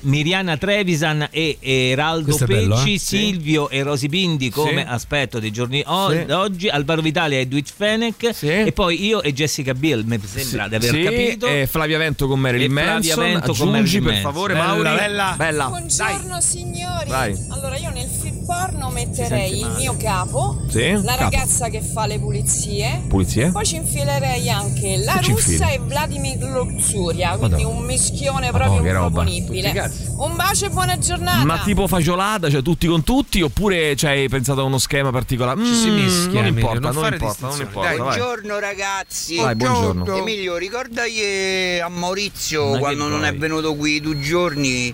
[0.03, 2.97] Miriana Trevisan e Eraldo Pecci, bello, eh?
[2.99, 4.87] Silvio e Rosy Bindi come Sì.
[4.87, 6.31] aspetto dei giorni o- Sì.
[6.31, 8.47] oggi, Alvaro Vitale e Edwidge Fenech Sì.
[8.47, 11.47] e poi io e Jessica Biel, mi sembra di aver Sì, capito.
[11.47, 13.23] e Flavia Vento con Marilyn E Flavia Manson.
[13.23, 14.31] Vento con Marilyn per Manson.
[14.31, 14.83] favore, Bella, Mauri.
[14.83, 15.33] bella.
[15.37, 15.65] Bella.
[15.67, 17.09] Buongiorno signori.
[17.09, 17.45] Vai.
[17.49, 21.23] Allora io nel film porno metterei il mio capo, Sì, la capo.
[21.23, 23.03] ragazza che fa le pulizie.
[23.07, 23.49] Pulizie?
[23.51, 27.79] Poi ci infilerei anche la russa e Vladimir Luxuria, quindi Madonna.
[27.79, 29.05] un mischione Madonna, proprio che roba.
[29.23, 29.91] improponibile.
[30.17, 31.45] Un bacio e buona giornata.
[31.45, 35.63] Ma tipo fagiolata, cioè tutti con tutti, oppure ci hai pensato a uno schema particolare?
[35.63, 37.87] Ci si Mm, mischia, non Emilio, importa, non non fare importa, non importa.
[37.89, 37.97] vai.
[37.97, 39.35] Buongiorno ragazzi.
[39.37, 40.15] Vai, buongiorno.
[40.15, 44.93] Emilio, ricordagli a Maurizio Ma che quando non è venuto qui due giorni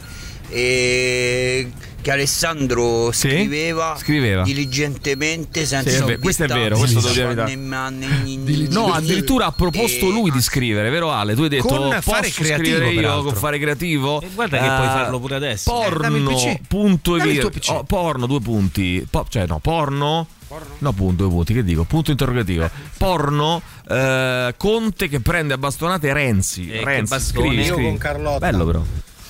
[0.50, 1.70] eh,
[2.08, 3.28] che Alessandro Sì?
[3.30, 4.44] scriveva, Scriveva.
[4.44, 8.80] diligentemente senza Sì, questo è vero, questo devo dire la verità.
[8.80, 11.36] No, addirittura ha proposto lui di scrivere, vero Ale?
[11.36, 13.24] Tu hai detto Con posso fare creativo, scrivere io peraltro.
[13.24, 14.22] con fare creativo?
[14.22, 15.70] E guarda che Eh, puoi farlo pure adesso.
[15.72, 16.60] Porno, PC.
[16.68, 17.70] punto e PC.
[17.72, 19.06] oh, porno, due punti.
[19.10, 20.28] Po- cioè, no, porno.
[20.78, 21.84] No, punto, due punti, che dico?
[21.84, 22.70] Punto interrogativo.
[22.98, 26.70] Porno, eh, Conte che prende a bastonate Renzi.
[26.72, 27.48] Eh, Renzi, bastone.
[27.48, 27.84] scrivi, Io scrivi.
[27.90, 28.50] con Carlotta.
[28.50, 28.82] Bello però.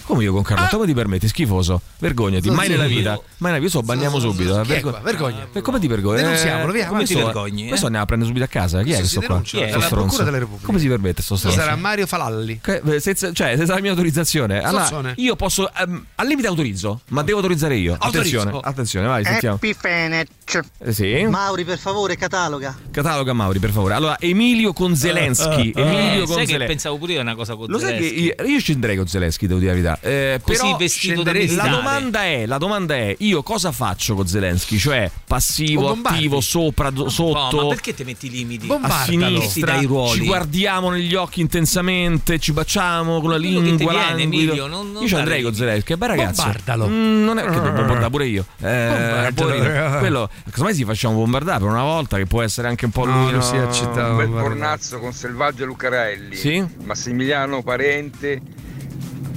[0.08, 0.70] Come io con Carlotta?
[0.78, 1.28] Come ti permetti?
[1.28, 1.82] Schifoso.
[2.00, 2.50] Vergognati.
[2.50, 3.20] Mai nella vita.
[3.40, 3.64] Mai nella vita.
[3.66, 4.58] Io so, banniamo subito.
[4.62, 4.64] eh.
[4.64, 5.00] Chi è Vergo- qua?
[5.02, 5.48] Vergogna.
[5.52, 6.22] E come ti vergogni?
[6.22, 7.68] Denunziamolo, via, come come ti vergogni, eh?
[7.68, 8.84] Questo andiamo a prendere subito a casa.
[8.84, 9.36] Chi è Questo che qua?
[9.36, 9.68] denuncia Chi è?
[9.70, 10.66] Sto dalla Procura della Repubblica.
[10.66, 11.60] Come si permette sto stronzo?
[11.60, 12.60] Sarà Mario Falalli.
[12.64, 14.62] Che- eh, Senza, cioè, senza la mia autorizzazione.
[14.62, 15.70] Allora, io posso.
[15.74, 17.98] ehm, al limite autorizzo, ma devo autorizzare io.
[18.00, 18.38] Autorizzo.
[18.40, 19.56] Attenzione, attenzione, vai, sentiamo.
[19.56, 20.60] Happy Fenech.
[20.80, 21.26] Eh, sì.
[21.30, 22.78] Mauri, per favore, cataloga.
[22.92, 23.94] Cataloga Mauri, per favore.
[23.94, 25.72] Allora, Emilio con Zelensky.
[25.72, 26.66] Eh, Emilio con sai che Zelensky.
[26.68, 28.24] pensavo pure io una cosa con Lo sai che Zelensky.
[28.46, 29.97] io, io scenderei con Zelensky, devo dire la verità.
[30.00, 31.70] Eh, Così vestito da scenderei- La militare.
[31.72, 34.78] domanda è: la domanda è: io cosa faccio con Zelensky?
[34.78, 37.58] Cioè, passivo, attivo, sopra, do- No, sotto.
[37.64, 38.68] ma perché ti metti i limiti?
[38.82, 43.92] A sinistra, ci guardiamo negli occhi intensamente, ci baciamo con la Quello lingua.
[43.92, 44.22] viene.
[44.22, 45.54] Emilio, non- non io ci andrei con.
[45.54, 46.44] Zelensky, che bel ragazzo.
[46.44, 46.88] Bombardalo.
[46.88, 48.46] Mm, non è che devo bombardare pure io.
[48.60, 49.34] Eh, Bombardalo.
[49.34, 50.00] poverino.
[50.00, 53.24] quello, casomai si facciamo bombardare per una volta, che può essere anche un po' No,
[53.24, 53.32] lui.
[53.32, 53.56] non si.
[53.58, 56.64] Un bel pornazzo con Selvaggio Lucarelli, Sì?
[56.84, 58.42] Massimiliano Parente,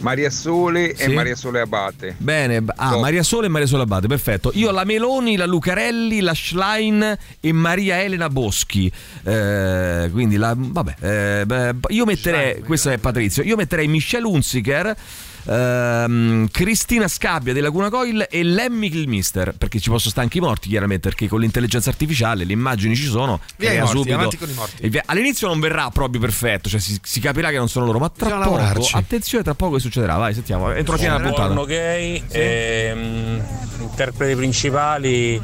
[0.00, 1.04] Maria Sole Sì.
[1.04, 2.14] e Maria Sole Abate.
[2.18, 3.00] Bene, ah, Top.
[3.00, 4.50] Maria Sole e Maria Sole Abate, perfetto.
[4.54, 8.90] Io la Meloni, la Lucarelli, la Schlein e Maria Elena Boschi.
[9.22, 10.94] Eh, quindi la, vabbè,
[11.40, 14.96] eh, beh, io metterei, questo è Patrizio, io metterei Michelle Hunziker.
[15.46, 20.40] Ehm, Cristina Scabbia di Laguna Coil e Lemmy Kilmister perché ci possono stare anche i
[20.40, 24.48] morti chiaramente perché con l'intelligenza artificiale le immagini ci sono Via morti, subito- avanti con
[24.48, 24.82] i morti.
[24.82, 27.98] e via- all'inizio non verrà proprio perfetto cioè si, si capirà che non sono loro
[27.98, 28.96] ma tra Bisogna poco lavorarci.
[28.96, 33.42] attenzione tra poco che succederà vai sentiamo entro la fine della puntata Porno gay, ehm,
[33.80, 35.40] interpreti principali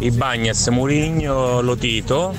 [0.00, 2.32] i Bagnas, Murigno, Lotito.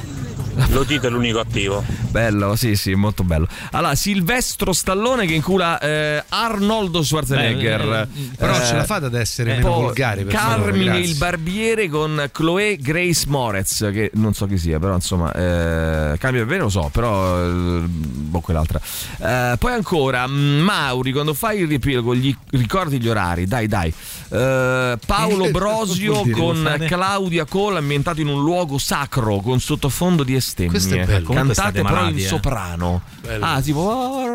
[0.69, 1.83] Lotito è l'unico attivo.
[2.09, 3.47] Bello, sì, sì, molto bello.
[3.71, 7.85] Allora, Silvestro Stallone che incula eh, Arnoldo Schwarzenegger.
[7.85, 11.87] Beh, eh, Però ce la fate ad essere meno volgari, per favore, Carmine il barbiere
[11.87, 16.69] con Chloe Grace Moretz, che non so chi sia, però insomma, eh, il barbiere lo
[16.69, 18.79] so, però eh, boh, quell'altra.
[19.19, 23.93] Eh, poi ancora, mm, Mauri, quando fai il riepilogo, gli ricordi gli orari, dai, dai.
[24.31, 26.85] Eh, Paolo Brosio con?
[26.87, 30.71] Claudia Cole ambientato in un luogo sacro con sottofondo di estemmie.
[30.71, 31.31] Questo è bello.
[31.31, 32.27] Cantate però malati, in eh.
[32.27, 33.01] soprano.
[33.21, 33.45] Bello.
[33.45, 34.27] Ah, tipo.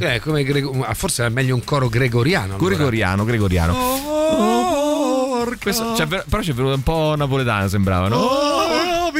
[0.00, 2.56] Eh, come Grego- ah, forse è meglio un coro gregoriano.
[2.56, 2.74] allora.
[2.74, 3.72] Gregoriano, gregoriano.
[3.74, 5.54] Oh.
[5.60, 8.16] Questo- ver- però c'è venuto un po' napoletano, sembrava, no?
[8.16, 9.12] Oh,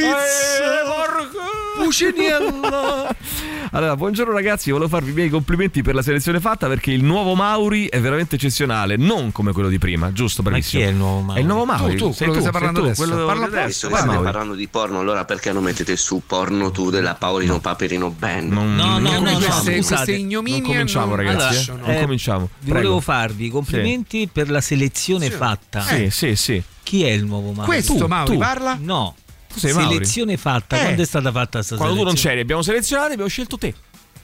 [1.77, 3.15] Puciniella.
[3.75, 7.35] Allora, buongiorno ragazzi, volevo farvi i miei complimenti per la selezione fatta perché il nuovo
[7.35, 10.41] Mauri è veramente eccezionale, non come quello di prima, giusto?
[10.41, 10.81] Ma Bravissimo.
[10.81, 11.35] chi è il nuovo Mauri?
[11.35, 11.97] È il nuovo Mauri.
[11.97, 13.03] Tu, tu, sei quello che tu, stai parlando tu, adesso.
[13.05, 13.87] quello Parla adesso.
[13.89, 14.23] State Mauri.
[14.23, 18.49] parlando di porno, allora perché non mettete su porno tu della Paolino Paperino Band?
[18.49, 19.41] Non, No, no, no, no, cominciamo.
[19.63, 20.11] queste, scusate.
[20.13, 21.35] ignominie Non cominciamo, non ragazzi.
[21.35, 21.55] eh.
[21.57, 21.85] lasciano.
[21.85, 22.45] Non cominciamo.
[22.45, 22.75] Vi Prego.
[22.75, 25.81] volevo farvi i complimenti per la selezione fatta.
[25.81, 26.63] Sì, sì, sì.
[26.81, 27.65] Chi è il nuovo Mauri?
[27.65, 28.37] Questo, Tu, Mauri, tu.
[28.37, 28.77] parla?
[28.79, 29.15] No.
[29.55, 29.93] Tu sei Mauri.
[29.93, 30.75] Selezione fatta.
[30.77, 30.81] Eh.
[30.81, 33.73] Quando è stata fatta questa Quando tu non c'eri, abbiamo selezionato e abbiamo scelto te.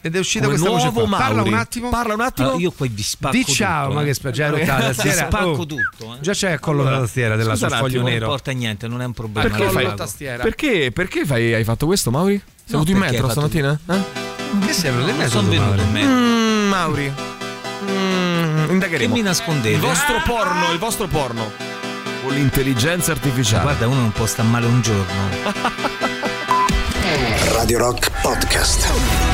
[0.04, 1.16] Ed è uscita Come questa voce nuovo qua.
[1.16, 1.48] Parla Mauri.
[1.52, 1.88] un attimo.
[1.88, 2.46] Parla un attimo.
[2.48, 4.04] Allora, io poi vi spacco Di ciao, tutto, ma eh.
[4.06, 4.34] che spacco.
[4.34, 5.26] Già Vi tastiera.
[5.26, 6.14] spacco Oh, tutto.
[6.14, 6.20] eh.
[6.20, 8.24] Già c'è il collo della tastiera della sul foglio attimo, Non nero.
[8.24, 9.48] importa niente, non è un problema.
[9.48, 10.42] Perché fai- tastiera?
[10.42, 12.34] Perché, perché fai- hai fatto questo, Mauri?
[12.34, 13.78] Sei No, venuto in metro stamattina?
[13.88, 14.00] Eh?
[14.66, 15.30] Che sei venuto in mezzo?
[15.30, 16.02] sono venuto in me.
[16.04, 17.12] Mm, Mauri.
[17.84, 19.14] Mm, Che indagheremo.
[19.14, 19.74] mi nascondete?
[19.74, 21.50] Il vostro porno, il vostro porno.
[22.32, 23.62] Con l'intelligenza artificiale.
[23.62, 25.28] Guarda, uno non può stare male un giorno.
[27.52, 29.31] Radio Rock Podcast.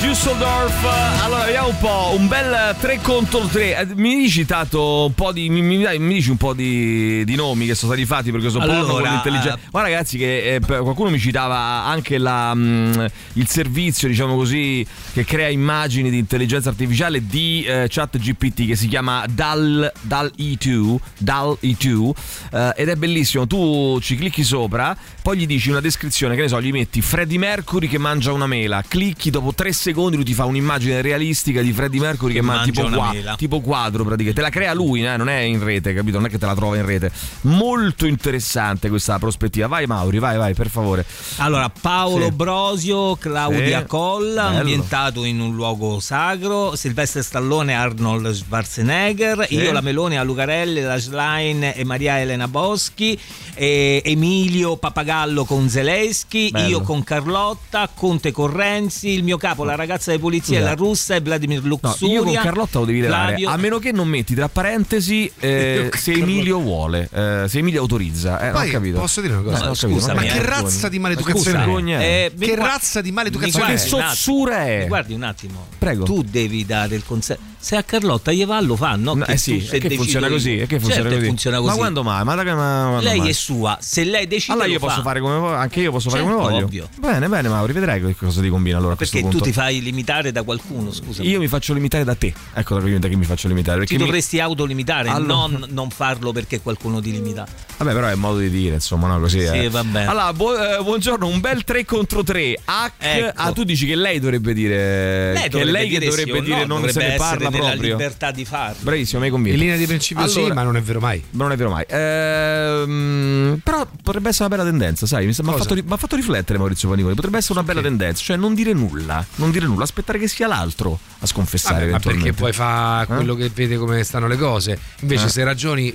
[0.00, 1.22] Düsseldorf.
[1.22, 2.14] Allora, vediamo un po'.
[2.16, 3.86] Un bel 3 contro 3.
[3.96, 5.50] Mi dici tanto un po' di.
[5.50, 8.64] Mi, mi mi dici un po' di, di nomi che sono stati fatti perché sono
[8.64, 9.56] Allora, l'intelligenza.
[9.56, 14.86] eh, Ma ragazzi, che eh, qualcuno mi citava anche la, mm, il servizio, diciamo così,
[15.12, 20.32] che crea immagini di intelligenza artificiale di eh, chat GPT che si chiama DAL, DAL
[20.38, 20.96] E2.
[21.18, 22.10] DAL E2
[22.52, 23.46] eh, ed è bellissimo.
[23.46, 27.36] Tu ci clicchi sopra, poi gli dici una descrizione, che ne so, gli metti Freddie
[27.38, 28.82] Mercury che mangia una mela.
[28.88, 32.88] Clicchi dopo tre secondi, lui ti fa un'immagine realistica di Freddie Mercury che, mangia tipo,
[32.88, 34.40] qua- tipo quadro praticamente.
[34.40, 36.16] Te la crea lui, eh, non è in rete, capito?
[36.18, 37.10] Non è che te la trova in rete.
[37.42, 39.66] Molto interessante questa prospettiva.
[39.66, 41.04] Vai, Mauri, vai, vai, per favore.
[41.36, 42.32] Allora, Paolo Sì.
[42.32, 43.86] Brosio, Claudia Sì.
[43.86, 44.58] Colla, Bello.
[44.58, 49.54] ambientato in un luogo sacro, Silvestre Stallone, Arnold Schwarzenegger, Sì.
[49.56, 53.18] io la Meloni, la Lucarelli, la Schlein e Maria Elena Boschi,
[53.54, 59.74] e Emilio Papagallo con Zelensky, io con Carlotta, Conte con Renzi, il mio capo, la
[59.80, 60.68] ragazza di polizia, Scusa.
[60.68, 62.14] la russa e Vladimir No, Luxuria.
[62.14, 66.12] io con Carlotta lo devi Flavio- a meno che non metti tra parentesi eh, se
[66.12, 68.38] Emilio vuole, eh, se Emilio autorizza.
[68.40, 68.98] Eh, non ho Poi capito.
[69.00, 69.56] posso dire una cosa?
[69.64, 71.58] No, capito, Scusami, ma eh, che razza di Ma maleducazione scusa, è?
[71.58, 72.30] vergogna è?
[72.34, 74.84] Eh, Che razza di maleducazione guardi Che sozzura è?
[74.86, 75.66] Guardi un attimo.
[75.78, 76.04] Prego.
[76.04, 77.42] Tu devi dare il consenso.
[77.62, 79.22] Se a Carlotta gli va, lo fa, no?
[79.26, 80.32] Eh sì, se che funziona io.
[80.32, 81.26] così, che funziona Certo, così.
[81.26, 81.68] funziona così.
[81.68, 82.24] Ma quando mai?
[82.24, 83.28] Ma da che ma quando lei mai?
[83.28, 85.02] è sua, se lei decide Allora lo io posso fa.
[85.02, 86.64] fare come voglio, anche io posso fare Certo, come voglio.
[86.64, 86.88] ovvio.
[86.98, 89.44] Bene, bene, Mauri, vedrai che cosa ti combina allora Perché tu punto.
[89.44, 91.22] ti fai limitare da qualcuno, scusa.
[91.22, 92.32] Io mi faccio limitare da te.
[92.54, 93.80] Ecco da che mi faccio limitare.
[93.80, 97.46] ti Perché mi- dovresti autolimitare, Allora- non, non farlo perché qualcuno ti limita.
[97.76, 99.20] Vabbè, però è modo di dire, insomma, no?
[99.20, 99.40] Così.
[99.40, 99.68] Sì, eh.
[99.68, 100.06] va bene.
[100.06, 102.58] Allora, bu- eh, buongiorno, un bel 3 contro 3.
[102.64, 102.92] Hack.
[102.98, 103.32] Ecco.
[103.40, 105.32] Ah, tu dici che lei dovrebbe dire.
[105.34, 107.92] Lei che dovrebbe lei che dovrebbe dire no, non se ne parla nella proprio.
[107.96, 108.76] libertà di farlo.
[108.80, 109.56] Bravissimo, mi hai convinto.
[109.58, 111.22] In linea di principio sì, Allora- ma non è vero mai.
[111.30, 111.84] Ma non è vero mai.
[111.88, 115.26] Ehm, però potrebbe essere una bella tendenza, sai?
[115.26, 117.14] Mi ha fatto, fatto riflettere Maurizio Paniconi.
[117.14, 120.46] Potrebbe essere una bella tendenza, cioè non dire nulla, non dire nulla, aspettare che sia
[120.46, 121.88] l'altro a sconfessare.
[121.90, 124.78] Vabbè, ma perché poi fa quello che vede come stanno le cose.
[125.00, 125.28] Invece, Eh.
[125.28, 125.94] se ragioni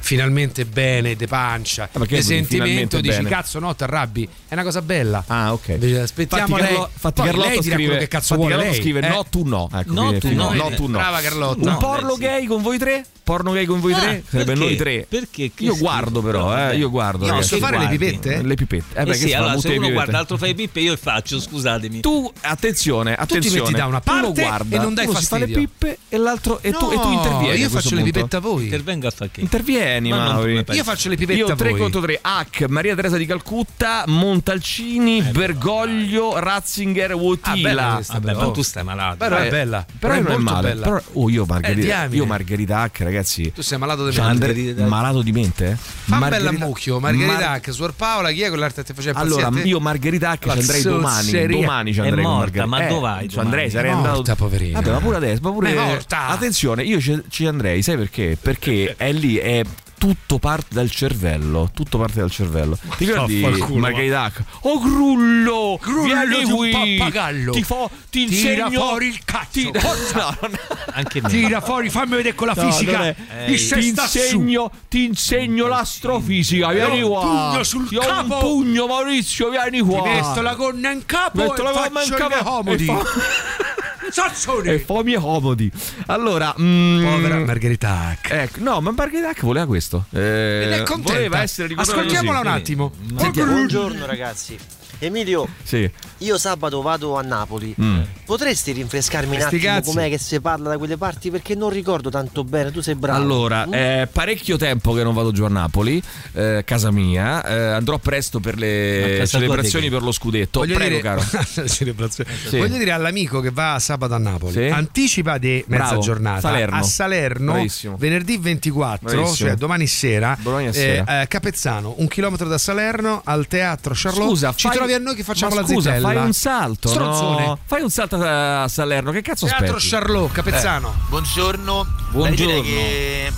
[0.00, 3.28] finalmente bene, de pancia, di vuoi sentimento, dici bene?
[3.28, 4.28] cazzo, no, ti arrabbi.
[4.48, 5.24] È una cosa bella.
[5.26, 5.78] Ah, ok.
[6.02, 6.70] Aspettiamo Infatti, lei.
[6.72, 8.74] Carlo- infatti Poi Carlotto lei dirà scrive, quello che cazzo vuole lei.
[8.74, 9.08] scrive eh?
[9.08, 9.68] no tu no.
[9.72, 10.98] Ecco, No, tu no, no, eh, tu no.
[10.98, 11.60] brava Carlotta.
[11.60, 12.20] Un No, porno sì.
[12.20, 13.04] gay con voi tre?
[13.22, 14.22] Porno gay con voi Ah, tre?
[14.26, 15.04] Sarebbe noi tre.
[15.06, 15.50] Perché?
[15.54, 17.26] Che Io guardo però, eh, io guardo.
[17.26, 17.50] Ragazzi.
[17.50, 18.42] Posso fare le pipette?
[18.42, 18.96] Le pipette.
[18.98, 19.92] Eh, Eh beh, sì, si fa, allora se le uno pipette.
[19.92, 22.00] guarda l'altro fa le pippe, io il faccio, scusatemi.
[22.00, 23.60] Tu, attenzione, Tu ti attenzione.
[23.60, 25.68] metti da una uno parte guarda, e non dai uno si fa le fastidio.
[25.68, 27.58] pippe e l'altro e, tu, e intervieni.
[27.60, 28.64] Io faccio le pipette a voi.
[28.64, 29.40] Intervenga a fare che?
[29.42, 30.64] Intervieni, Ma non Mauri.
[30.70, 31.78] Io faccio le pipette Io a 3 voi.
[31.80, 37.92] contro 3 Hack, Maria Teresa di Calcutta, Montalcini, Bergoglio, Ratzinger, Ah, bella Wotila.
[37.94, 38.46] questa, però.
[38.46, 39.16] ma tu stai malato.
[39.16, 39.86] Però è Eh, bella.
[39.98, 40.68] Però è non è molto male.
[40.68, 40.84] bella.
[40.84, 43.52] Però, oh, io Margherita, Eh, io Margherita Hack, ragazzi.
[43.52, 44.46] Tu sei malato di Cioè, mente.
[44.46, 45.76] Margherita malato di mente, eh?
[45.76, 48.94] Fa un bella Margherita- mucchio, Margherita Mar- Hack, Suor Paola, chi è quell'altra che ti
[48.94, 51.46] faceva Allora, io Margherita Hack ci andrei domani.
[51.48, 52.66] Domani ci andrei morta, Margherita.
[52.66, 54.14] ma Eh, dov'hai Ci andrei, sarei È andato.
[54.16, 54.80] morta, poverina.
[54.80, 56.26] Vabbè, ma pure adesso, ma pure Ma è morta.
[56.28, 58.36] Attenzione, io ci, ci andrei, sai perché?
[58.40, 59.62] Perché è lì, è
[59.98, 61.70] tutto parte dal cervello.
[61.74, 62.78] Tutto parte dal cervello.
[62.96, 63.40] Ti ricordi
[63.74, 64.42] Margherita Hack?
[64.62, 65.78] Oh grullo!
[65.82, 66.70] Grullo vieni di un qui!
[66.98, 67.52] pappagallo.
[67.52, 69.46] Ti, fo- ti Tira insegno fuori il cazzo.
[69.50, 69.70] Ti-
[70.14, 70.58] No, non-
[70.94, 71.28] Anche me.
[71.28, 73.14] Tira fuori, fammi vedere con la No, fisica.
[73.46, 77.20] ti insegno, ti insegno l'astrofisica, vieni un qua.
[77.20, 78.34] pugno sul Ti ho capo.
[78.34, 80.02] un pugno Maurizio, vieni qua.
[80.02, 82.82] Ti metto la gonna in capo Metto e la gonna in capo comodi.
[82.84, 83.02] e fa-
[84.10, 84.72] Sazzone.
[84.72, 85.70] E fammi comodi.
[86.06, 88.30] Allora, mm, Povera Margherita Hack.
[88.30, 90.04] Ecco, no, ma Margherita Hack voleva questo.
[90.10, 91.12] Eh, E ne è contenta.
[91.14, 92.48] Voleva essere ricordata Ascoltiamola così.
[92.48, 92.92] un attimo.
[93.16, 93.52] Sentiamo.
[93.52, 94.58] Buongiorno ragazzi.
[95.00, 95.88] Emilio, Sì.
[96.18, 97.74] Io sabato vado a Napoli.
[97.80, 98.00] Mm.
[98.24, 99.90] Potresti rinfrescarmi un attimo cazzi.
[99.94, 101.30] com'è che si parla da quelle parti?
[101.30, 103.18] Perché non ricordo tanto bene, tu sei bravo.
[103.20, 103.72] Allora, Mm?
[103.72, 106.02] è parecchio tempo che non vado giù a Napoli,
[106.32, 107.42] eh, casa mia.
[107.44, 110.60] eh, andrò presto per le celebrazioni per lo scudetto.
[110.60, 111.22] Voglio Prego, dire, caro.
[111.68, 112.56] Sì.
[112.58, 114.66] Voglio dire all'amico che va sabato a Napoli, Sì.
[114.66, 116.00] anticipa di mezza Bravo.
[116.00, 116.76] giornata Salerno.
[116.76, 117.96] a Salerno Bravissimo.
[117.98, 119.48] venerdì 24, Bravissimo.
[119.48, 121.22] cioè domani sera, Domani eh, sera.
[121.22, 124.26] eh, Capezzano, un chilometro da Salerno al teatro Charlotte.
[124.28, 126.07] Scusa, ci fai- trovi a noi che facciamo ma la scusa, zitella.
[126.14, 127.46] Fai un salto, Stronzone.
[127.46, 127.58] no?
[127.64, 129.88] Fai un salto a a Salerno, che cazzo Teatro aspetti?
[129.88, 130.94] Charlotte, Capezzano.
[131.08, 131.86] Buongiorno.
[132.10, 132.60] Buongiorno.
[132.60, 133.32] Direi che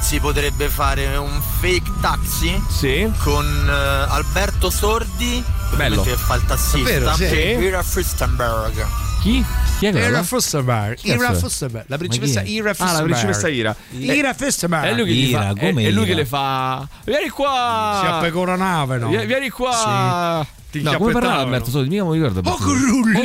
[0.00, 3.10] si potrebbe fare un fake taxi Sì.
[3.22, 3.72] con eh,
[4.12, 5.42] Alberto Sordi
[5.76, 6.02] Bello.
[6.02, 7.24] che fa il tassista Davvero, sì?
[7.24, 8.86] e Ira Fristenberg.
[9.22, 9.42] Chi?
[9.78, 10.22] Chi è Ira quello?
[10.22, 11.34] Fusterberg, Chi cazzo Ira è?
[11.38, 12.42] Fusterberg, la principessa?
[12.42, 12.98] Ira Ah, Fusterberg.
[12.98, 13.76] la principessa Ira.
[13.90, 14.84] Ira Fusterberg.
[14.84, 16.02] È lui che, gli Ira, fa, è, è lui Ira?
[16.04, 16.88] che le fa.
[17.04, 17.98] Vieni qua!
[18.02, 19.08] Si appecora nave, no?
[19.08, 20.46] Vieni, vieni qua!
[20.74, 21.42] Ti No, come parlava.
[21.42, 21.88] Alberto Sordi?
[21.88, 22.50] Mica non mi ricordo.
[22.50, 23.12] Oh, Alberto.
[23.12, 23.20] Ma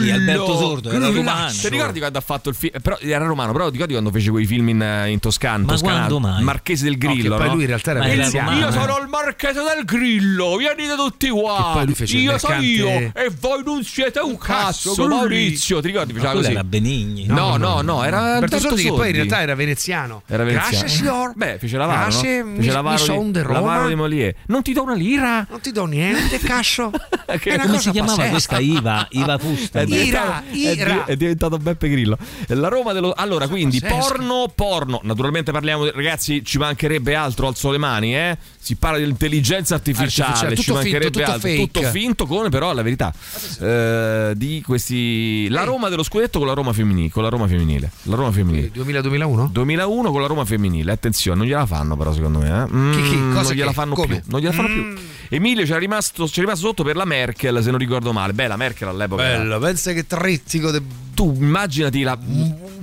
[0.00, 0.10] chi?
[0.10, 1.50] Alberto Sordo, era romano.
[1.50, 2.72] Ti ricordi quando ha fatto il film?
[2.82, 5.58] Però era romano, però ti ricordi quando fece quei film in, in Toscana?
[5.64, 6.42] Ma Toscana, quando mai?
[6.42, 7.36] Marchese del Grillo.
[7.36, 8.50] No, poi lui in realtà era veneziano.
[8.50, 8.66] romano.
[8.66, 11.56] Io sono il marchese del grillo, venite tutti qua.
[11.56, 15.06] Che poi lui fece il io sono io e voi non siete un cazzo, cazzo,
[15.08, 15.80] Maurizio.
[15.80, 16.12] Ti ricordi?
[16.12, 16.50] Ma Faceva così.
[16.52, 17.26] era Benigni.
[17.26, 20.22] No, no, no, era Alberto Sordi che poi in realtà era veneziano.
[20.26, 20.76] Era veneziano.
[20.78, 21.32] Grazie signor.
[21.36, 22.48] Beh, fece Lavaro, Grazie, no?
[22.50, 24.34] mi- Fece Lavaro di.
[24.46, 25.46] Non ti do una lira?
[25.48, 26.87] Non ti do niente, cascio.
[27.38, 28.30] Che- Come si chiamava pazzesca.
[28.30, 29.06] questa Iva?
[29.10, 29.80] Iva Fusta.
[29.80, 31.04] È Ira, diventato, è di- Ira.
[31.04, 32.16] è diventato Beppe Grillo.
[32.48, 33.12] La Roma dello.
[33.14, 34.08] Allora, quindi pazzesco.
[34.14, 35.00] porno, porno.
[35.02, 38.38] Naturalmente parliamo, ragazzi, ci mancherebbe altro, alzo le mani, eh.
[38.68, 41.80] Si parla di intelligenza artificiale, Artificiale, ci mancherebbe finto, tutto.
[41.80, 43.10] Tutto finto, come però la verità.
[43.60, 45.48] eh, di questi.
[45.48, 47.08] La Roma dello scudetto con la Roma femminile.
[47.08, 47.90] Con la Roma femminile.
[48.02, 48.70] La Roma femminile.
[48.74, 49.48] 2000-2001?
[49.50, 52.48] 2001 con la Roma femminile, attenzione, non gliela fanno però secondo me.
[52.48, 52.74] Eh?
[52.76, 53.16] Mm, Chi, chi?
[53.32, 53.74] Cosa non gliela che?
[53.74, 54.06] fanno Come?
[54.20, 54.30] più.
[54.30, 54.94] Non gliela fanno Mm.
[54.94, 55.02] più.
[55.30, 58.34] Emilio c'era rimasto, c'è rimasto sotto per la Merkel, se non ricordo male.
[58.34, 59.24] Beh, la Merkel all'epoca.
[59.24, 60.82] era- Bello, pensa che trizzico de...
[61.18, 62.16] tu immaginati la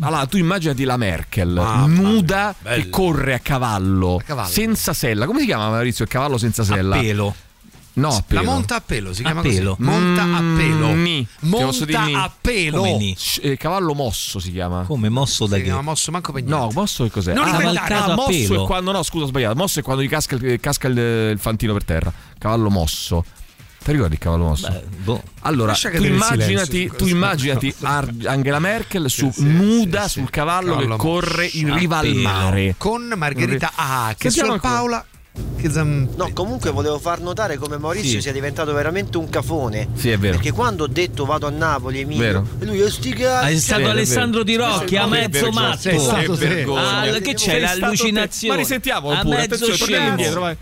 [0.01, 4.49] allora, tu immaginati la Merkel Mamma nuda che corre a cavallo, A cavallo.
[4.49, 7.33] senza sella come si chiama Maurizio il cavallo senza sella A pelo.
[7.93, 9.75] no a pelo La monta a pelo, si A chiama pelo.
[9.77, 9.89] così.
[9.89, 10.87] Monta a pelo.
[10.89, 11.27] Mm, ni.
[11.49, 12.23] Posso dire Monta ni?
[12.25, 12.77] a pelo.
[12.79, 13.17] Come ni?
[13.41, 15.67] Eh, cavallo mosso si chiama Come mosso da Si che?
[15.67, 16.59] chiama mosso manco per niente.
[16.61, 17.33] No, mosso che cos'è?
[17.33, 17.93] Non ah, inventare.
[17.93, 18.63] ah, a mosso pelo.
[18.63, 19.55] è quando no, scusa, ho sbagliato.
[19.55, 22.11] Mosso è quando gli casca, casca il, il fantino per terra.
[22.37, 23.23] Cavallo mosso.
[23.85, 24.67] Ti ricordi il cavallo mosso?
[24.67, 25.21] Beh, boh.
[25.41, 30.19] Allora, tu immaginati, tu immaginati Ar- Angela Merkel su, sì, nuda sì, sì.
[30.21, 32.73] sul cavallo Cavallo che corre in riva al mare.
[32.79, 34.73] Con Margherita A, che Sentiamo Suor ancora.
[34.73, 35.05] Paola.
[35.57, 35.67] Che.
[35.83, 38.21] No, comunque volevo far notare come Maurizio Sì.
[38.21, 39.89] sia diventato veramente un cafone.
[39.93, 40.33] Sì, è vero.
[40.37, 42.47] Perché quando ho detto vado a Napoli, Emilio, Vero.
[42.57, 43.53] e lui è sti cazzi.
[43.53, 45.77] È stato vero, Alessandro Di Rocchi, a Che mezzo matto.
[45.77, 46.65] Sei stato Che.
[46.75, 48.29] Ah, che c'è l'allucinazione?
[48.29, 48.47] te.
[48.47, 49.35] Ma risentiamolo A pure.
[49.37, 50.57] mezzo Attenzione, indietro, vai.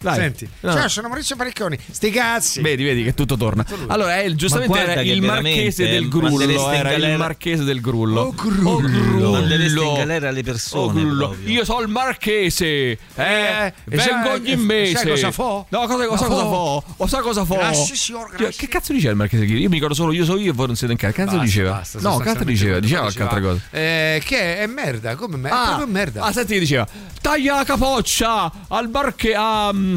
[0.00, 0.14] Dai.
[0.16, 0.72] Senti, No.
[0.72, 1.78] ciao, sono Maurizio Parecchioni.
[1.90, 2.60] Sti cazzi.
[2.62, 3.64] Vedi, vedi che tutto torna.
[3.88, 6.70] Allora, è il- giustamente guarda era il marchese del grullo.
[6.70, 8.20] Era il marchese del grullo.
[8.22, 9.30] Oh, grullo.
[9.32, 11.00] Mandereste in galera le Oh, persone.
[11.02, 11.28] grullo.
[11.28, 11.48] proprio.
[11.52, 14.96] Io sono il marchese, eh, Eh, vengo sai- ogni mese.
[14.96, 15.66] sai cosa fo?
[15.68, 16.84] No, cosa, cosa, cosa fo?
[16.96, 17.54] O sa cosa fo?
[17.56, 18.58] Grazie, signor, Che- grazie.
[18.66, 19.60] Che cazzo diceva il marchese grullo?
[19.60, 21.12] Io mi ricordo solo io so io e voi non siete in casa.
[21.12, 21.70] Che cazzo Basta, diceva?
[21.72, 22.80] basta, no, sostanzialmente diceva?
[22.80, 23.60] Diceva che qualche altra cosa.
[23.70, 25.60] Eh, che è merda, come merda?
[25.62, 26.22] Ah, proprio merda.
[26.22, 26.86] ah, senti che diceva
[27.20, 29.89] Taglia la capoccia al mm,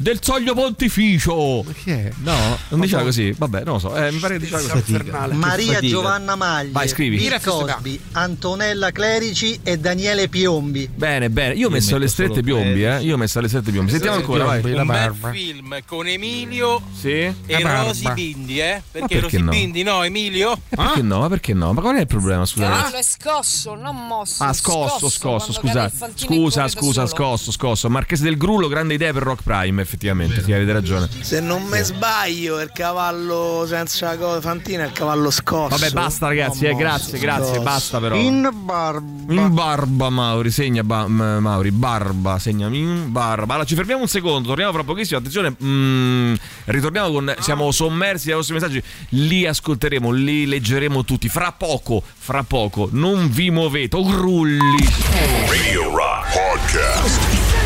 [0.00, 2.10] del Soglio Pontificio Ma chi è?
[2.18, 5.34] No, non diceva così Vabbè, non lo so eh, Mi pare che diceva così Infernale.
[5.34, 5.86] Maria fatica.
[5.88, 7.16] Giovanna Maglie, Vai, scrivi.
[7.16, 7.72] Bill Ira Festival.
[7.74, 10.88] Cosby, Antonella Clerici e Daniele Piombi.
[10.94, 12.84] Bene, bene Io ho messo metto le strette quelli.
[12.84, 13.00] eh.
[13.00, 17.10] Io ho messo le strette biombi Sentiamo ancora, vai Un bel film con Emilio Sì?
[17.10, 17.34] e.
[17.60, 18.82] Rosy Bindi, eh?
[18.90, 19.50] Perché, perché Rosy no?
[19.50, 20.52] Bindi, no, Emilio?
[20.68, 21.18] Eh, perché no?
[21.20, 21.72] Ma perché no?
[21.72, 22.46] Ma qual è il problema?
[22.46, 24.42] Scusate Cavallo è scosso, non mosso.
[24.44, 25.90] Ah, scosso, scosso, scusa.
[26.14, 27.90] Scusa, scusa, scosso, scosso.
[27.90, 30.42] Marchese del Grullo, grande idea per Rock Prime, effettivamente.
[30.42, 31.08] Sì, avete ragione.
[31.20, 35.76] Se non mi sbaglio, il cavallo senza fantina è il cavallo scosso.
[35.76, 36.66] Vabbè, basta, ragazzi.
[36.66, 37.60] Eh, grazie, grazie.
[37.60, 38.14] Basta, però.
[38.16, 39.32] In barba.
[39.32, 43.54] In barba, Mauri, segna ba- m- Mauri, barba, segna in barba.
[43.54, 45.18] Allora, ci fermiamo un secondo, torniamo fra pochissimo.
[45.18, 46.34] Attenzione, mm,
[46.66, 47.34] ritorniamo con.
[47.40, 48.82] Siamo sommersi dai vostri messaggi.
[49.10, 51.28] Li ascolteremo, li leggeremo tutti.
[51.30, 54.58] Fra poco, fra poco, non vi muovete, o grulli.
[55.48, 57.57] Radio Rock Podcast.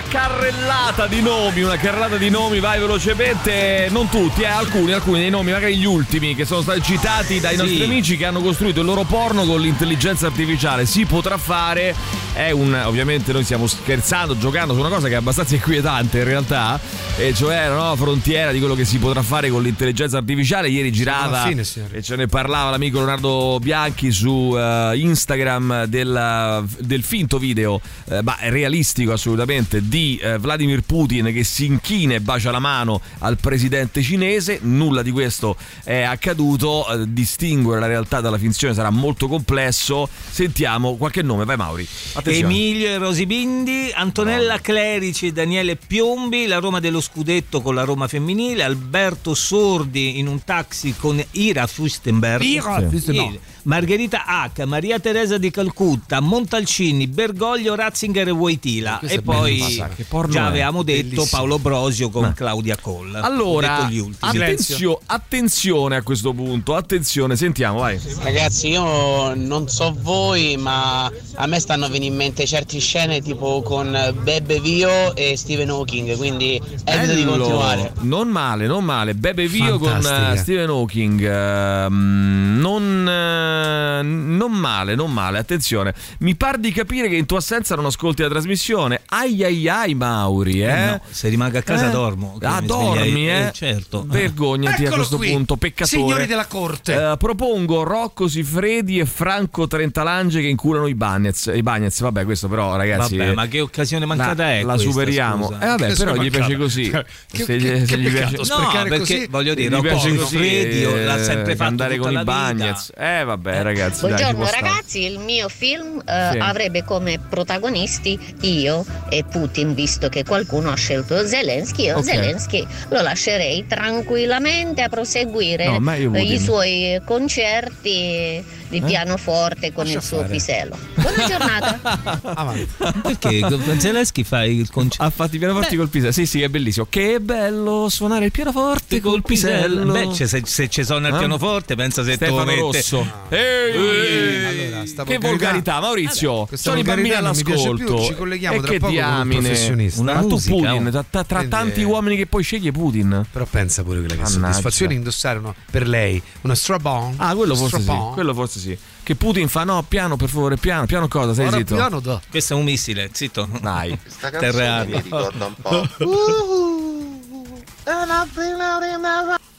[0.00, 5.18] Una carrellata di nomi, una carrellata di nomi, vai velocemente, non tutti, eh, alcuni, alcuni
[5.20, 7.60] dei nomi, magari gli ultimi che sono stati citati dai Sì.
[7.60, 10.86] nostri amici che hanno costruito il loro porno con l'intelligenza artificiale.
[10.86, 11.94] Si potrà fare,
[12.32, 16.24] è un ovviamente noi stiamo scherzando, giocando su una cosa che è abbastanza inquietante in
[16.24, 16.80] realtà,
[17.18, 20.68] e cioè la nuova frontiera di quello che si potrà fare con l'intelligenza artificiale.
[20.70, 21.62] Ieri girava fine,
[21.92, 28.22] e ce ne parlava l'amico Leonardo Bianchi su eh, Instagram del, del finto video, eh,
[28.22, 33.38] ma realistico assolutamente, di eh, Vladimir Putin che si inchina e bacia la mano al
[33.38, 34.60] presidente cinese.
[34.62, 36.86] Nulla di questo è accaduto.
[36.88, 40.08] eh, distinguere la realtà dalla finzione sarà molto complesso.
[40.30, 41.86] Sentiamo qualche nome, vai Mauri.
[42.12, 42.54] Attenzione.
[42.54, 48.06] Emilio e Rosibindi, Antonella Clerici e Daniele Piombi, la Roma dello Scudetto con la Roma
[48.06, 52.86] femminile, Alberto Sordi in un taxi con Ira Fustenberg, Ira Sì.
[52.96, 53.38] Fustenberg.
[53.62, 60.32] Margherita H, Maria Teresa di Calcutta, Montalcini, Bergoglio, Ratzinger e Questo e poi che porno
[60.32, 60.48] già è?
[60.48, 61.26] avevamo detto Bellissimo.
[61.30, 63.14] Paolo Brosio con Ma- Claudia Coll.
[63.14, 63.88] Allora,
[64.20, 67.98] attenzio- attenzione a questo punto, attenzione, sentiamo, vai.
[68.22, 73.62] Ragazzi, io non so voi, ma a me stanno venendo in mente certe scene tipo
[73.62, 77.92] con Bebe Vio e Stephen Hawking, quindi evito di continuare.
[78.00, 79.14] Non male, non male.
[79.14, 80.32] Bebe Vio con Fantastica.
[80.32, 81.22] eh, Stephen Hawking.
[81.24, 85.38] ehm, non, eh, non male, non male.
[85.38, 89.02] Attenzione, mi par di capire che in tua assenza non ascolti la trasmissione.
[89.08, 90.68] Ai ai ai, Mauri, eh?
[90.70, 91.90] Eh no, se rimango a casa Eh?
[91.90, 92.38] dormo.
[92.42, 93.46] Ah, mi dormi, eh?
[93.46, 94.04] eh, certo.
[94.08, 95.86] Vergognati a Eccolo questo qui, punto, peccatore.
[96.02, 96.94] signori della corte.
[97.12, 101.50] Eh, propongo Rocco Sifredi e Franco Trentalange che inculano i Bagnets.
[101.54, 103.16] I Bagnets, vabbè, questo però, ragazzi.
[103.16, 105.46] Vabbè, ma che occasione mancata la, è La questa, superiamo.
[105.46, 105.60] scusa?
[105.60, 106.90] Eh, vabbè, Che però gli piace così.
[106.90, 108.54] Che- se che- gli, che se gli peccato, piace.
[108.54, 109.26] No, perché così.
[109.28, 112.22] voglio dire, Gli Rocco piace così, Siffredi eh, l'ha sempre fatto andare con i.
[112.24, 112.92] Bagnets.
[112.96, 114.00] Eh, vabbè, ragazzi.
[114.06, 120.76] Buongiorno ragazzi, il mio film avrebbe come protagonisti io e Putin, visto che qualcuno ha
[120.76, 122.04] scelto Zelensky, io Ok.
[122.04, 126.38] Zelensky lo lascerei tranquillamente a proseguire No, i Putin.
[126.38, 128.82] suoi concerti di Eh?
[128.82, 130.28] pianoforte con Lascia il suo fare.
[130.30, 130.78] pisello.
[130.94, 132.20] Buona giornata.
[132.34, 132.68] Avanti.
[133.02, 133.46] Perché
[133.78, 136.12] Zelensky fa il concerto Ha fatto i pianoforti col pisello.
[136.12, 136.86] Sì, sì, è bellissimo.
[136.88, 139.92] Che bello suonare il pianoforte col pisello.
[139.92, 141.18] Beh, cioè, se, se ci suona il Eh?
[141.18, 142.60] pianoforte, pensa se tu Stefano mette...
[142.60, 143.06] Rosso.
[143.28, 146.46] Ehi, Allora, sta che volgarità- Maurizio.
[146.46, 148.04] Questa sono i bambini volgarità non mi piace più, all'ascolto.
[148.04, 149.40] ci colleghiamo e tra che poco con un diamine.
[149.40, 150.00] professionista.
[150.00, 151.04] Una tu musica, Putin, oh.
[151.10, 153.26] tra, tra- tanti uomini che poi scegli Putin.
[153.30, 154.46] Però pensa pure quella che Mannaggia.
[154.52, 157.14] soddisfazione indossare uno, per lei una strap-on.
[157.16, 157.90] Ah, quello forse sì.
[158.12, 158.78] Quello forse sì.
[159.02, 161.34] Che Putin fa no, piano per favore, piano, piano cosa?
[161.34, 161.74] Sei Ora zitto.
[161.74, 162.20] piano da.
[162.30, 163.48] Questo è un missile, zitto.
[163.60, 163.98] Dai.
[164.06, 164.96] Sta Terra canzone aria.
[164.96, 165.88] mi ricorda un po'.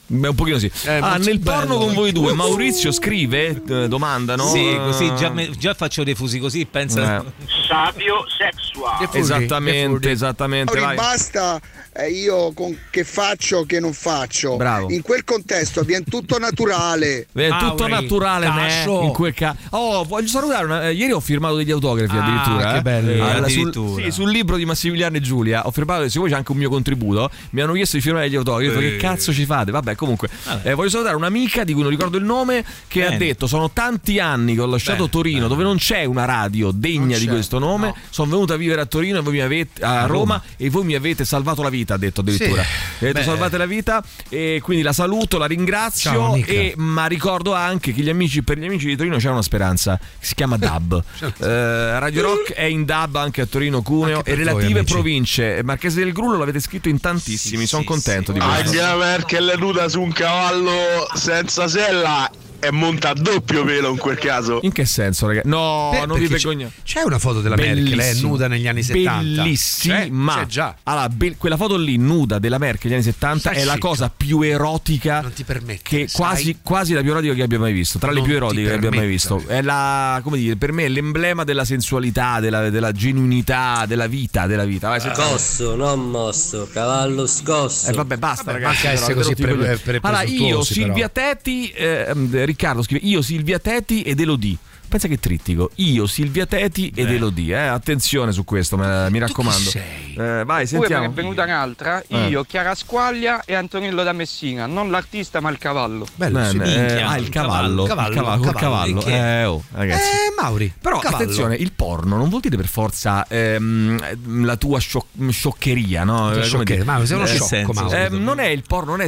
[0.06, 0.70] Beh, un pochino sì.
[0.84, 1.58] Eh, ah, nel bello.
[1.60, 4.46] porno con voi due, Maurizio scrive, eh, domandano.
[4.46, 7.18] Sì, eh, così già, me- già faccio dei fusi così, pensa...
[7.20, 7.24] eh,
[7.66, 8.71] Sapio sexual.
[8.98, 10.78] Che che esattamente, esattamente.
[10.78, 10.96] Vai.
[10.96, 11.60] basta
[11.94, 14.56] eh, io con che faccio che non faccio.
[14.56, 14.90] Bravo.
[14.90, 17.26] In quel contesto avviene tutto naturale.
[17.32, 18.54] È tutto naturale, me.
[18.68, 19.02] Tascio.
[19.02, 20.64] In quel ca- oh, voglio salutare.
[20.64, 22.72] una- eh, ieri ho firmato degli autografi Ah, addirittura.
[22.72, 22.82] che eh.
[22.82, 23.24] bello.
[23.24, 23.92] Alla- Addirittura.
[23.92, 25.66] Sul, sì, sul libro di Massimiliano e Giulia.
[25.66, 28.66] Ho firmato, siccome c'è anche un mio contributo, mi hanno chiesto di firmare gli autografi.
[28.68, 28.90] Ho detto, Eh.
[28.92, 29.70] Che cazzo ci fate?
[29.70, 30.28] Vabbè, comunque.
[30.62, 32.64] eh, voglio salutare un'amica di cui non ricordo il nome.
[32.88, 33.14] Che Bene.
[33.14, 35.48] ha detto: Sono tanti anni che ho lasciato Bene, Torino, bene.
[35.48, 37.86] dove non c'è una radio degna Non di c'è, questo nome.
[37.88, 37.96] no.
[38.08, 40.42] Sono venuta a vivere a Torino e voi mi avete a, A Roma, Roma.
[40.56, 41.94] e voi mi avete salvato la vita.
[41.94, 42.62] Ha detto addirittura.
[42.98, 43.10] Sì.
[43.12, 43.22] Beh.
[43.22, 44.02] salvato la vita.
[44.28, 46.10] E quindi la saluto, la ringrazio.
[46.10, 49.42] Ciao, e ma ricordo anche che gli amici, per gli amici di Torino c'è una
[49.42, 51.02] speranza si chiama DAB.
[51.42, 54.92] Eh, Radio Rock è in DAB anche a Torino, Cuneo Anche e voi, relative amici.
[54.92, 55.60] province.
[55.64, 58.38] Marchese del Grullo l'avete scritto in tantissimi, Sì, sono sì, contento sì.
[58.38, 58.64] di questo.
[58.66, 60.72] Angela Merkel nuda su un cavallo
[61.14, 62.30] senza sella
[62.62, 64.60] e monta a doppio pelo in quel caso.
[64.62, 65.48] In che senso, ragazzi?
[65.48, 66.72] No, Per- non vi perché c'è- vergognate.
[66.84, 68.28] C'è una foto della Merkel, lei è Bellissimo.
[68.28, 69.42] nuda negli anni 70.
[69.42, 70.34] Bellissima.
[70.34, 70.76] C'è, c'è già.
[70.84, 74.12] Allora, be- quella foto lì nuda della Merkel negli anni 70 Sai, è la cosa
[74.14, 75.80] più erotica Non ti permette.
[75.82, 77.98] che quasi, quasi la più erotica che abbia mai visto.
[77.98, 79.42] Tra le Non più ti erotiche che abbia mai visto.
[79.46, 84.46] È la, come dire, per me è l'emblema della sensualità, della, della genuinità, della vita,
[84.46, 84.88] della vita.
[84.88, 85.30] Vai, sentiamo.
[85.30, 87.88] Scosso, non mosso, cavallo scosso.
[87.90, 88.74] Eh, vabbè, basta, Vabbè, ragazzi.
[88.86, 91.28] manca essere però, così pre- pre- allora, io, Silvia però.
[91.28, 92.12] Tetti, eh,
[92.52, 94.58] Riccardo scrive: Io, Silvia Tetti ed Elodie.
[94.92, 95.70] Pensa che trittico.
[95.76, 97.56] Io, Silvia Teti ed Elodie.
[97.56, 99.70] Eh, attenzione su questo, me- mi raccomando.
[99.70, 100.14] sei?
[100.18, 101.04] Eh, vai, Poi sentiamo.
[101.06, 102.26] ne è venuta un'altra, Eh.
[102.26, 106.06] io, Chiara Squaglia e Antonello da Messina, non l'artista ma il cavallo.
[106.14, 106.56] Bello, Eh, sì.
[106.56, 107.84] eh, minchia, ah, il un cavallo.
[107.84, 109.00] cavallo, il cavallo, col cavallo.
[109.00, 109.24] cavallo.
[109.24, 110.02] Eh, oh, ragazzi.
[110.10, 110.74] Eh, Mauri.
[110.78, 111.22] Però cavallo.
[111.22, 116.28] attenzione, il porno non vuol dire per forza ehm, la tua sciocc- scioccheria, no?
[116.32, 116.82] come scioccheria.
[116.84, 116.98] dire?
[116.98, 117.96] Ma sei uno sciocco, senso, Mauro.
[117.96, 119.06] eh, non è il porno, non è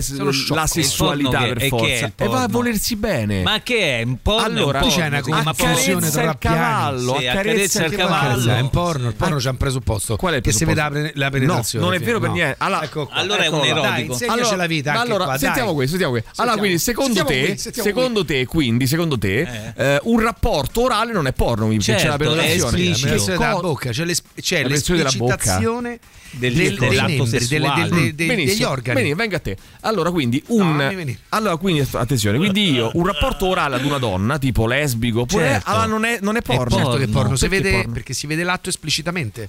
[0.49, 3.43] la sessualità per forza, e va a volersi bene.
[3.43, 4.03] Ma che è?
[4.03, 4.47] Un porno?
[4.47, 4.95] Allora, porno,
[5.27, 8.53] una si accarezza tra il cavallo, Sì, accarezza accarezza il cavallo.
[8.53, 10.17] È un porno, il porno c'ha un presupposto.
[10.17, 11.31] Qual è il Che si vede la, presupposto?
[11.31, 11.85] penetrazione.
[11.85, 12.55] No, non è vero per niente.
[12.59, 13.65] Allora, Ecco qua, allora è un là.
[13.65, 14.13] Dai, erotico.
[14.13, 14.91] insegnaci la vita.
[14.93, 15.75] anche allora, qua, sentiamo dai.
[15.75, 16.41] questo, sentiamo questo.
[16.43, 16.61] Allora, Sentiamo.
[16.61, 21.27] quindi, secondo Sentiamo te, qui, secondo te, quindi, secondo te, eh, un rapporto orale non
[21.27, 22.55] è porno, mi Certo, c'è la è penetrazione.
[22.57, 23.07] esplicito.
[23.07, 24.05] La penetrazione della Co- bocca, c'è,
[24.41, 24.69] c'è La bocca.
[24.75, 25.99] l'esplicitazione
[26.31, 27.39] Del- del- dei dell'atto sessuale.
[27.47, 28.13] degli organi.
[28.27, 29.57] benissimo, venga a te.
[29.83, 31.17] Allora, quindi un.
[31.31, 35.71] Allora, quindi attenzione, quindi io un rapporto orale ad una donna, tipo lesbico, oppure Certo.
[35.71, 36.77] allora non è, non è porno.
[36.77, 37.93] Certo che porno, si Perché vede porno?
[37.93, 39.49] perché si vede l'atto esplicitamente.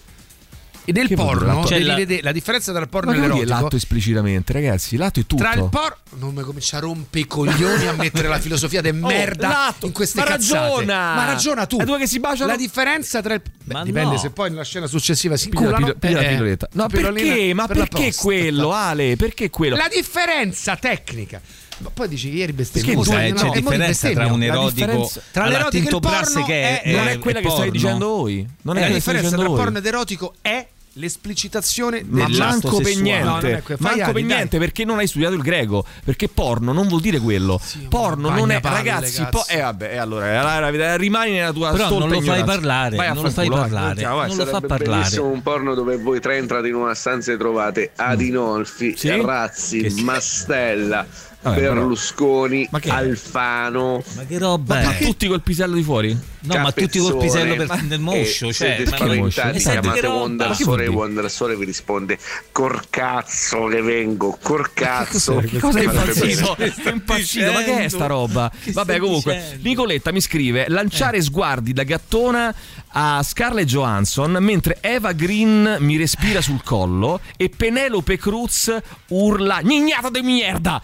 [0.87, 3.49] E nel Che porno Cioè, la- vedere la differenza tra il porno Ma e l'erotico.
[3.49, 5.41] l'atto esplicitamente, ragazzi, l'atto è tutto.
[5.41, 8.91] Tra il porno non mi comincia a rompere i coglioni a mettere la filosofia de
[8.93, 10.59] merda Oh, l'atto, in queste ma cazzate.
[10.59, 11.15] ragiona!
[11.15, 11.77] Ma ragiona tu.
[11.79, 12.51] È due che si baciano?
[12.51, 14.17] La differenza tra il Beh, dipende no.
[14.19, 16.67] se poi nella scena successiva si Piglia la pil- la eh, pilloletta.
[16.73, 17.51] No, perché?
[17.55, 19.15] Ma per la perché quello, Ale?
[19.15, 19.75] Perché quello?
[19.75, 21.41] La differenza tecnica.
[21.77, 22.93] Ma poi dici ieri bestemmia.
[22.93, 26.45] Perché Scusa, eh, no, c'è differenza tra un La erotico tra l'erotico e il porno
[26.45, 28.47] che è, non è- è quella è che stai dicendo voi.
[28.61, 29.57] Non è Eh, la che stai differenza tra voi.
[29.57, 30.67] porno ed erotico è
[30.97, 34.23] l'esplicitazione Ma manco per niente, No, non è que- manco per dai.
[34.23, 35.83] niente perché non hai studiato il greco.
[36.05, 37.59] Perché porno non vuol dire quello.
[37.89, 39.25] porno non è, bagnapalle, ragazzi.
[39.29, 42.45] Po- eh, vabbè, eh, allora, allora, rimani nella tua Però non lo fai ignoranza.
[42.45, 43.59] parlare, Vai non lo fai vai.
[43.59, 44.27] parlare, vai.
[44.29, 45.19] non lo fa Sarebbe parlare.
[45.19, 49.09] un porno dove voi tre entrate in una stanza e trovate Adinolfi, Sì?
[49.21, 50.01] Razzi, Che sì.
[50.03, 51.05] Mastella,
[51.45, 54.03] Vabbè, Berlusconi, Ma che- Alfano.
[54.15, 55.03] Ma che roba Ma è?
[55.05, 56.17] tutti col pisello di fuori?
[56.39, 59.79] No, ma tutti col pisello per- del moscio, e cioè, siete ma- spaventati, Eh, senti
[59.79, 60.07] chiamate che.
[60.07, 60.87] Wonder Ma che Sole e?
[60.87, 62.17] Wonder Sole vi risponde
[62.51, 65.35] col cazzo che vengo, col cazzo.
[65.37, 66.57] Che cosa è Fate impazzito?
[66.89, 68.51] impazzito, ma che è sta roba?
[68.65, 69.67] Vabbè, comunque, dicendo?
[69.67, 72.53] Nicoletta mi scrive: lanciare sguardi da gattona
[72.89, 78.75] a Scarlett Johansson mentre Eva Green mi respira sul collo e Penelope Cruz
[79.09, 80.81] urla: Nignata di merda!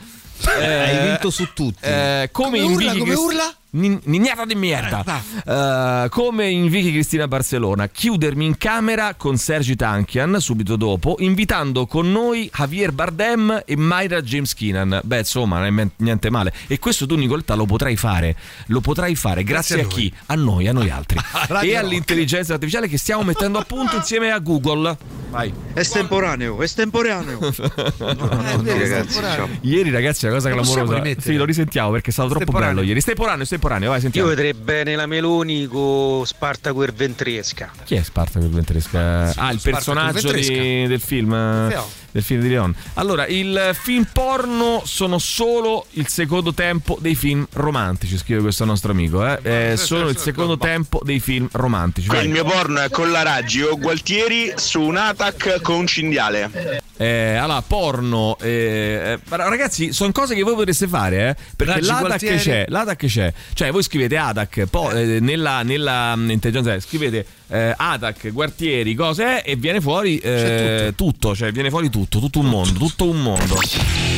[0.49, 1.85] Hai vinto su tutti.
[1.85, 3.55] Eh, come, Come urla, come urla?
[3.73, 5.01] Nin- Nignata di merda.
[5.45, 11.85] Eh, come in Vicky Cristina Barcellona chiudermi in camera con Sergi Tankian subito dopo invitando
[11.85, 14.99] con noi Javier Bardem e Myra James Keenan.
[15.05, 16.53] Beh insomma non è men- niente male.
[16.67, 18.35] E questo tu Nicoletta lo potrai fare.
[18.67, 20.13] Lo potrai fare grazie, Grazie a, a chi?
[20.25, 21.19] a noi a noi altri.
[21.61, 24.97] E all'intelligenza artificiale che stiamo mettendo a punto insieme a Google.
[25.29, 25.53] Vai.
[25.73, 27.39] Estemporaneo, estemporaneo.
[28.01, 29.47] ragazzi, ciao.
[29.61, 31.01] ieri ragazzi è una cosa clamorosa.
[31.19, 32.97] sì lo risentiamo perché è stato troppo bello ieri.
[32.99, 37.71] Estemporaneo estemporaneo vai Io sentiamo vedrei bene la Meloni con Spartaco il Ventresca.
[37.83, 39.33] Chi è Spartaco il Ventresca?
[39.35, 41.69] Ah, il Spartaco personaggio di- del film.
[41.69, 41.75] Sì.
[42.11, 42.75] Del film di Leon.
[42.95, 48.91] Allora, il film porno sono solo il secondo tempo dei film romantici, scrive questo nostro
[48.91, 49.25] amico.
[49.25, 49.71] Eh.
[49.71, 52.09] Eh, sono il secondo tempo dei film romantici.
[52.21, 56.81] Il mio porno è con la Raggi o Gualtieri su un attack con un cinghiale.
[56.97, 58.37] Eh, allora, porno.
[58.41, 61.35] eh, eh, ragazzi, sono cose che voi potreste fare, eh?
[61.55, 62.37] Perché Raggi l'ATAC Gualtieri.
[62.37, 63.33] c'è, l'ATAC c'è.
[63.53, 69.43] Cioè, voi scrivete ATAC, poi eh, nella, nella mm, intelligenza scrivete eh, ATAC, Guartieri, cose
[69.43, 71.35] e viene fuori eh, tutto.
[71.35, 73.59] cioè viene fuori tutto, tutto un mondo, tutto un mondo.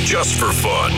[0.03, 0.91] Just for fun.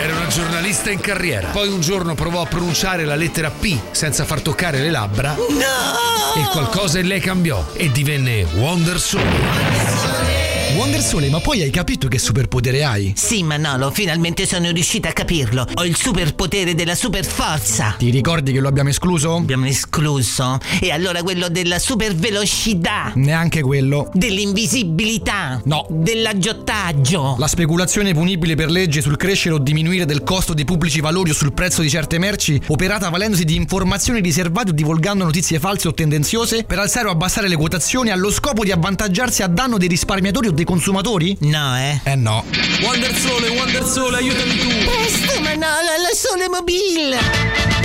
[0.00, 1.48] Era una giornalista in carriera.
[1.48, 5.34] Poi un giorno provò a pronunciare la lettera P senza far toccare le labbra.
[5.34, 6.40] No!
[6.40, 10.37] E qualcosa in lei cambiò e divenne Wonder Sole.
[10.74, 13.12] Wonder Sole, ma poi hai capito che superpotere hai?
[13.16, 15.66] Sì, Manolo, finalmente sono riuscita a capirlo.
[15.74, 17.94] Ho il superpotere della superforza.
[17.98, 19.36] Ti ricordi che lo abbiamo escluso?
[19.36, 20.58] Abbiamo escluso.
[20.80, 23.12] E allora quello della supervelocità.
[23.14, 24.10] Neanche quello.
[24.12, 25.60] Dell'invisibilità.
[25.64, 25.86] No.
[25.88, 27.36] Dell'aggiottaggio.
[27.38, 31.34] La speculazione punibile per legge sul crescere o diminuire del costo dei pubblici valori o
[31.34, 35.94] sul prezzo di certe merci, operata valendosi di informazioni riservate o divulgando notizie false o
[35.94, 40.48] tendenziose per alzare o abbassare le quotazioni allo scopo di avvantaggiarsi a danno dei risparmiatori
[40.48, 41.36] o dei consumatori?
[41.42, 42.00] No, eh.
[42.02, 42.44] Eh no.
[42.82, 44.66] Wonder Sole, Wonder Sole, aiutami tu.
[44.66, 47.77] Presto, Manolo, alla Sole Mobile.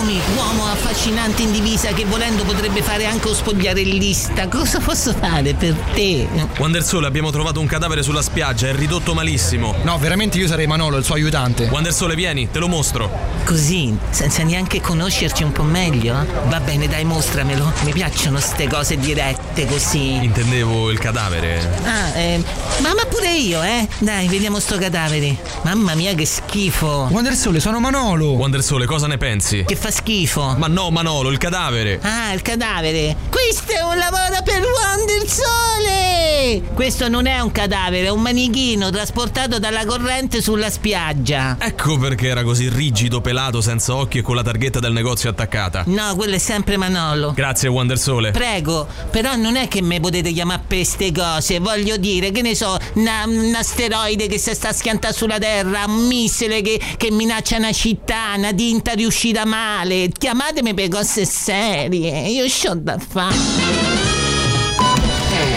[0.00, 4.48] Eccomi, uomo affascinante in divisa che volendo potrebbe fare anche o spogliare il lista.
[4.48, 6.26] Cosa posso fare per te?
[6.56, 9.74] Wonder Sole, abbiamo trovato un cadavere sulla spiaggia, è ridotto malissimo.
[9.82, 11.68] No, veramente io sarei Manolo, il suo aiutante.
[11.70, 13.10] Wonder Sole, vieni, te lo mostro.
[13.44, 16.24] Così, senza neanche conoscerci un po' meglio?
[16.46, 17.70] Va bene, dai, mostramelo.
[17.84, 20.14] Mi piacciono ste cose dirette così.
[20.24, 21.78] Intendevo il cadavere.
[21.84, 22.42] Ah, eh,
[22.78, 23.86] ma, ma pure io, eh?
[23.98, 25.36] Dai, vediamo sto cadavere.
[25.60, 27.08] Mamma mia, che schifo.
[27.10, 28.30] Wonder Sole, sono Manolo.
[28.30, 29.64] Wonder Sole, cosa ne pensi?
[29.66, 30.54] Che fa schifo.
[30.56, 32.00] Ma no, Manolo, il cadavere.
[32.02, 33.16] Ah, il cadavere.
[33.30, 36.62] Questo è un lavoro per Wonder Sole!
[36.74, 41.56] Questo non è un cadavere, è un manichino trasportato dalla corrente sulla spiaggia.
[41.60, 45.84] Ecco perché era così rigido, pelato, senza occhi e con la targhetta del negozio attaccata.
[45.86, 47.32] No, quello è sempre Manolo.
[47.32, 48.30] Grazie, Wonder Sole.
[48.30, 52.54] Prego, però non è che me potete chiamare per ste cose, voglio dire, che ne
[52.54, 57.56] so, un asteroide che si sta a schiantare sulla Terra, un missile che, che minaccia
[57.56, 59.79] una città, una tinta riuscita male.
[59.82, 63.34] Chiamatemi per cose serie, io c'ho da fare.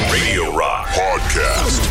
[0.09, 1.81] Radio Rock Podcast.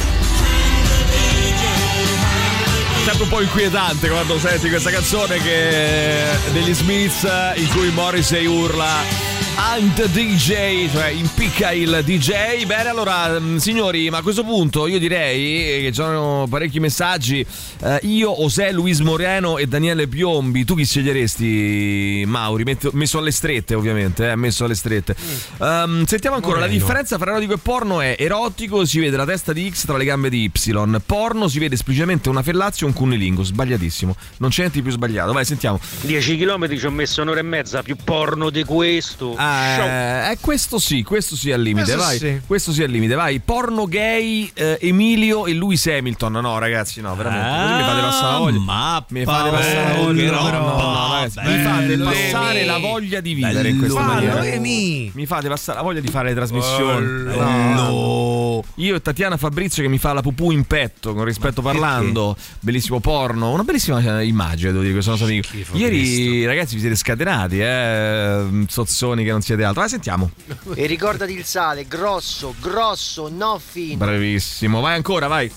[3.04, 9.31] sempre un po' inquietante quando senti questa canzone che degli Smiths in cui Morrissey urla
[9.54, 12.64] The DJ, cioè impicca il DJ.
[12.64, 17.44] Bene, allora, mh, signori, ma a questo punto io direi che ci sono parecchi messaggi.
[17.82, 22.64] Eh, io, José Luis Moreno e Daniele Piombi, tu chi sceglieresti, Mauri?
[22.64, 25.14] Metto- messo alle strette, ovviamente, eh, messo alle strette.
[25.60, 26.78] Ehm, sentiamo ancora, la Moreno.
[26.78, 30.04] differenza fra erotico e porno è erotico si vede la testa di X tra le
[30.04, 34.16] gambe di Y, porno si vede esplicitamente una fellazio e un cunnilingo, sbagliatissimo.
[34.38, 35.32] Non c'è niente di più sbagliato.
[35.32, 35.78] Vai, sentiamo.
[36.02, 39.34] 10 km ci ho messo un'ora e mezza, più porno di questo.
[39.42, 42.18] Eh, eh, questo sì, questo sì al limite, Questo vai.
[42.18, 42.40] sì.
[42.46, 43.40] Questo sì al limite, vai.
[43.40, 46.32] Porno gay eh, Emilio e Lewis Hamilton.
[46.32, 47.48] No, ragazzi, no, veramente.
[47.48, 48.58] Così mi fate passare la voglia.
[48.60, 50.30] Ma mi fate passare la voglia.
[50.30, 54.40] No, no, no, mi fate passare la voglia di vivere in questa maniera.
[54.42, 57.06] Mi fate passare la voglia di fare le trasmissioni.
[57.36, 58.64] No.
[58.76, 62.36] Io e Tatiana Fabrizio che mi fa la pupù in petto, con rispetto parlando.
[62.60, 65.42] Bellissimo porno, una bellissima eh, immagine, devo dire, che sono stati.
[65.72, 68.64] Ieri, ragazzi, vi siete scatenati, eh.
[68.68, 69.80] Sozzoni che non siete altro.
[69.80, 70.30] Vai, sentiamo.
[70.74, 73.96] E ricordati il sale, grosso, grosso, no fine.
[73.96, 75.50] Bravissimo, vai ancora, vai.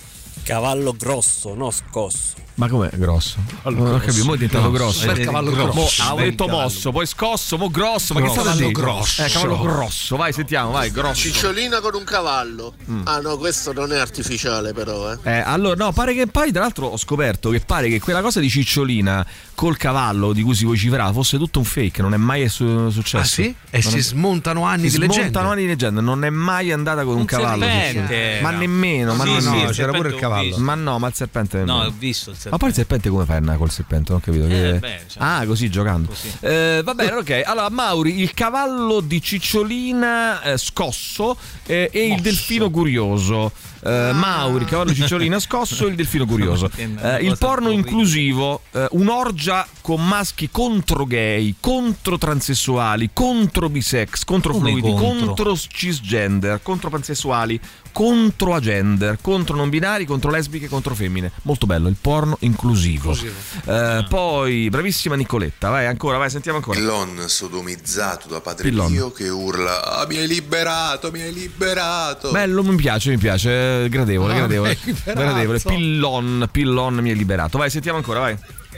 [0.44, 2.45] Cavallo grosso, no scosso.
[2.58, 3.38] Ma com'è grosso?
[3.64, 5.06] non ho capito, mo è diventato grosso.
[5.08, 6.04] Bel cavallo Mo- grosso.
[6.04, 8.14] ha Bel detto mosso, poi scosso, mo grosso.
[8.14, 8.40] Ma che Grosso.
[8.50, 8.72] a dire?
[8.72, 9.24] Cavallo grosso.
[9.24, 11.16] Eh, cavallo grosso, vai, sentiamo, vai, grosso.
[11.22, 12.74] Cicciolina con un cavallo.
[12.90, 13.02] Mm.
[13.04, 15.18] Ah no, questo non è artificiale però, eh.
[15.24, 18.40] Eh, allora, no, pare che poi, tra l'altro, ho scoperto che pare che quella cosa
[18.40, 22.48] di Cicciolina col cavallo di cui si vociferava fosse tutto un fake, non è mai
[22.48, 23.18] su- successo.
[23.42, 23.54] Ah, sì?
[23.70, 25.22] E Non si è- smontano anni si di leggende.
[25.24, 27.66] smontano anni di leggenda, non è mai andata con un, Un cavallo.
[27.66, 28.42] serpente era.
[28.42, 30.58] Ma nemmeno, ma Sì, no, sì, c'era serpente pure il cavallo.
[30.58, 31.64] Ma no, ma il serpente.
[31.66, 34.12] No, ho visto il Ma poi il serpente come fai a andare col serpente?
[34.12, 34.48] Non ho capito.
[34.48, 34.70] Che...
[34.70, 36.14] Eh, beh, cioè- ah, così giocando.
[36.42, 37.42] Eh, va bene, ok.
[37.46, 43.52] Allora, Mauri, il cavallo di Cicciolina eh, scosso eh, e il delfino curioso.
[43.84, 46.70] Eh, Mauri, cavallo di Cicciolina scosso e il delfino curioso.
[47.06, 54.54] Eh, il porno inclusivo, eh, un'orgia con maschi contro gay, contro transessuali, contro bisex, contro
[54.54, 55.26] Come fluidi, contro?
[55.28, 57.60] contro cisgender, contro pansessuali,
[57.96, 61.32] contro agender, contro non binari, contro lesbiche, contro femmine.
[61.44, 63.18] Molto bello, il porno inclusivo.
[63.64, 66.78] Eh, poi, bravissima Nicoletta, vai ancora, vai, sentiamo ancora.
[66.78, 68.92] Pillon sodomizzato da Padre Pillon.
[68.92, 72.32] Pio che urla ah, mi hai liberato, mi hai liberato.
[72.32, 74.78] Bello, mi piace, mi piace, gradevole, Ah, gradevole.
[75.06, 77.58] Gradevole, pillon, pillon mi hai liberato.
[77.58, 78.38] Vai, sentiamo ancora, vai.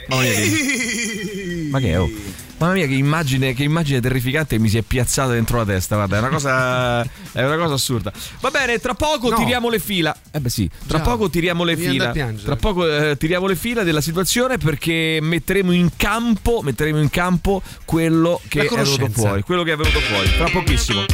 [0.10, 1.68] Mamma mia, che...
[1.72, 2.00] Ma che è?
[2.00, 2.10] oh?
[2.58, 5.96] Mamma mia, che immagine, che immagine terrificante che mi si è piazzata dentro la testa.
[5.96, 7.02] Guarda, è una cosa,
[7.32, 8.12] è una cosa assurda.
[8.40, 9.36] Va bene, tra poco No.
[9.38, 10.16] tiriamo le fila.
[10.32, 12.12] Eh beh sì, tra Già, poco tiriamo le fila.
[12.12, 17.62] Tra poco eh, tiriamo le fila della situazione perché metteremo in campo, metteremo in campo
[17.86, 19.42] quello che è venuto fuori.
[19.44, 20.30] Quello che è venuto fuori.
[20.36, 21.06] Tra pochissimo.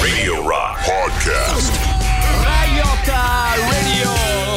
[0.00, 1.72] Radio Rock Podcast.
[2.42, 3.97] Riot Radio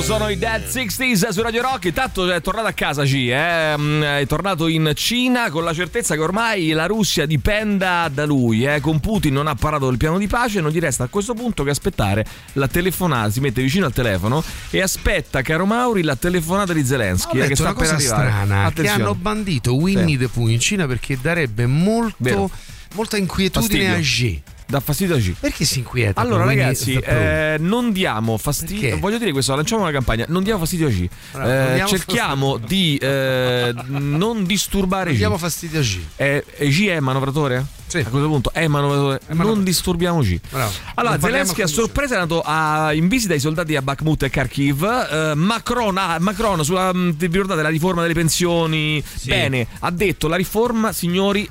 [0.02, 3.78] sono i Dead 60s su Radio Rock intanto è tornato a casa G eh?
[3.78, 8.66] Mm, è tornato in Cina con la certezza che ormai la Russia dipenda da lui
[8.66, 8.80] eh?
[8.80, 11.64] con Putin non ha parlato del piano di pace non gli resta a questo punto
[11.64, 16.74] che aspettare la telefonata si mette vicino al telefono e aspetta caro Mauri la telefonata
[16.74, 19.04] di Zelensky Ho eh, che sta una per cosa arrivare strana che Attenzione.
[19.04, 20.18] hanno bandito Winnie Sì.
[20.18, 22.50] the Pooh in Cina perché darebbe molto,
[22.96, 24.36] molta inquietudine Fastidio.
[24.36, 24.42] a G.
[24.72, 26.20] dà fastidio a G Perché si inquieta?
[26.20, 28.82] Allora, ragazzi, eh, non diamo fastidio.
[28.82, 28.98] Perché?
[29.00, 30.26] Voglio dire questo, lanciamo una campagna.
[30.30, 31.08] Non diamo fastidio a G.
[31.34, 31.50] Bravo,
[31.84, 35.18] Eh, cerchiamo di eh, non disturbare Non G.
[35.18, 36.00] diamo fastidio a G.
[36.16, 37.66] Eh, G è manovratore?
[37.92, 37.98] Sì.
[37.98, 39.20] A questo punto è manovratore.
[39.34, 40.40] Non disturbiamo G.
[40.50, 40.72] Bravo.
[40.96, 44.30] Allora, Non Zelensky a sorpresa è andato a- in visita ai soldati a Bakhmut e
[44.30, 44.82] Kharkiv.
[44.84, 49.04] Eh, Macron, ah, Macron sulla, mh, vi ricordate la riforma delle pensioni?
[49.24, 51.50] Bene, ha detto la riforma, signori.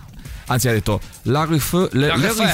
[0.51, 2.51] Anzi, ha detto la, rif- La la signori.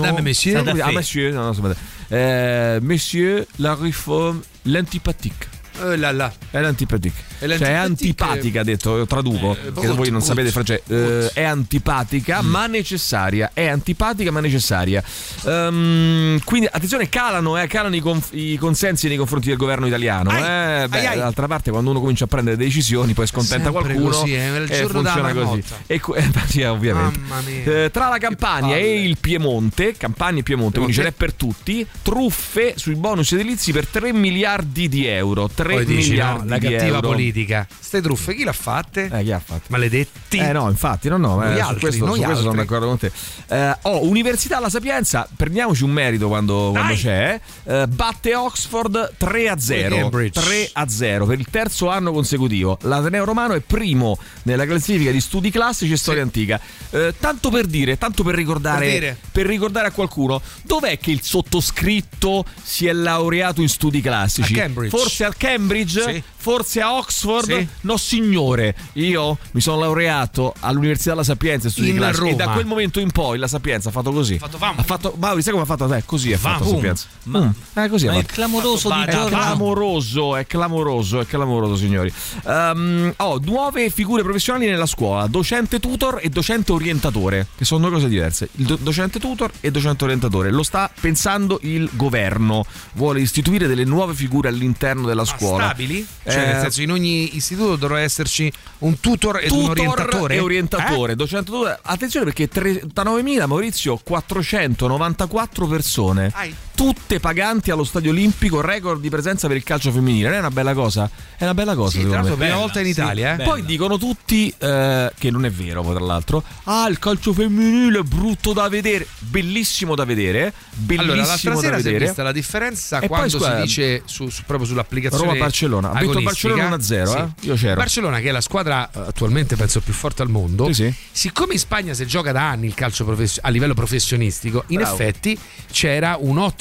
[0.00, 0.54] Madame, monsieur.
[0.82, 1.76] Ah, monsieur, no, no, aspetta.
[2.10, 5.48] Eh, monsieur, la riforme, l'antipathique.
[5.80, 6.32] Eh, là, là.
[6.50, 7.14] È l'antipatica.
[7.38, 10.82] È Cioè è antipatica, ha detto, traduco, Eh, che voi non good, sapete francese.
[10.88, 12.46] Eh, è antipatica Mm.
[12.48, 13.50] ma necessaria.
[13.52, 15.02] È antipatica ma necessaria.
[15.44, 20.30] Ehm, quindi attenzione, calano, eh, calano i, conf- i consensi nei confronti del governo italiano.
[20.30, 20.86] eh.
[20.88, 21.18] Beh, ai, ai.
[21.18, 24.16] d'altra parte, quando uno comincia a prendere decisioni, poi scontenta Sempre qualcuno.
[24.16, 25.62] così, eh, il giorno funziona così.
[25.86, 27.84] E eh, sì, ovviamente.
[27.84, 31.86] Eh, tra la Campania e il Piemonte, Campania e Piemonte, quindi ce n'è per tutti,
[32.02, 35.48] truffe sui bonus edilizi per 3 miliardi di euro.
[35.52, 37.00] 3 Poi dici, no, la cattiva euro.
[37.08, 37.66] politica.
[37.78, 39.08] Ste truffe chi l'ha fatte?
[39.12, 39.62] Eh, chi ha fatto?
[39.68, 40.38] Maledetti.
[40.38, 43.10] Eh no, infatti, no, no, Noi eh, altri, questo, questo sono d'accordo con te.
[43.48, 47.40] Eh, oh, Università La Sapienza, prendiamoci un merito quando, quando c'è.
[47.64, 49.96] eh, batte Oxford 3 a 0.
[49.96, 50.40] Cambridge.
[50.40, 52.78] 3 a 0 per il terzo anno consecutivo.
[52.82, 56.60] L'Ateneo Romano è primo nella classifica di studi classici e storia antica.
[56.90, 59.16] Eh, tanto per dire, tanto per ricordare, Per dire.
[59.32, 64.54] per ricordare a qualcuno, dov'è che il sottoscritto si è laureato in studi classici?
[64.54, 64.96] A Cambridge.
[64.96, 65.56] Forse al Cambridge?
[66.02, 66.22] Sì.
[66.48, 67.44] Forse a Oxford?
[67.58, 67.68] Sì.
[67.82, 72.44] No, signore, io mi sono laureato all'Università La Sapienza in studi In classici e Roma.
[72.46, 74.38] da quel momento in poi La Sapienza ha fatto così.
[74.38, 74.78] fatto vam.
[74.78, 75.92] ha fatto, Mauri, sai come ha fatto?
[75.92, 76.70] Eh, così ha fatto La.
[76.70, 77.06] Sapienza.
[77.24, 77.50] Ma- Mm,
[77.82, 78.32] eh, così ha Ma fatto.
[78.32, 82.10] clamoroso di È Giorgio clamoroso, è clamoroso, è clamoroso, signori.
[82.46, 87.90] Ehm, oh, nuove figure professionali nella scuola: docente tutor e docente orientatore, che sono due
[87.90, 88.48] cose diverse.
[88.56, 90.50] Il do- docente tutor e docente orientatore.
[90.50, 92.64] Lo sta pensando il governo.
[92.94, 95.64] Vuole istituire delle nuove figure all'interno della Ma scuola.
[95.66, 96.06] stabili?
[96.24, 100.34] Cioè, Eh, nel senso, in ogni istituto dovrà esserci un tutor ed un orientatore.
[100.34, 101.16] e orientatore, Eh?
[101.16, 101.78] docente tutor.
[101.82, 106.54] Attenzione perché 39.000 Maurizio 494 persone, Ai.
[106.78, 110.28] Tutte paganti allo Stadio Olimpico, record di presenza per il calcio femminile.
[110.28, 111.10] Non è una bella cosa?
[111.36, 112.34] È una bella cosa, Sì, secondo me.
[112.36, 113.42] prima volta in Italia, eh.
[113.42, 116.44] Poi dicono tutti eh, che non è vero, poi, tra l'altro.
[116.64, 121.60] Ah, il calcio femminile è brutto da vedere, bellissimo da vedere, bellissimo Allora, l'altra da
[121.60, 122.04] sera si è vedere.
[122.06, 125.90] vista la differenza E poi, quando scusa, si dice su, su- proprio sull'applicazione Roma-Barcellona.
[125.90, 126.20] Ha vinto.
[126.22, 127.28] Barcellona 1-0, eh?
[127.40, 127.74] Io c'ero.
[127.74, 130.94] Barcellona, che è la squadra eh, attualmente penso più forte al mondo, Sì, sì.
[131.10, 134.94] siccome in Spagna si gioca da anni il calcio profes- a livello professionististico, in Bravo.
[134.94, 135.36] effetti
[135.72, 136.16] c'era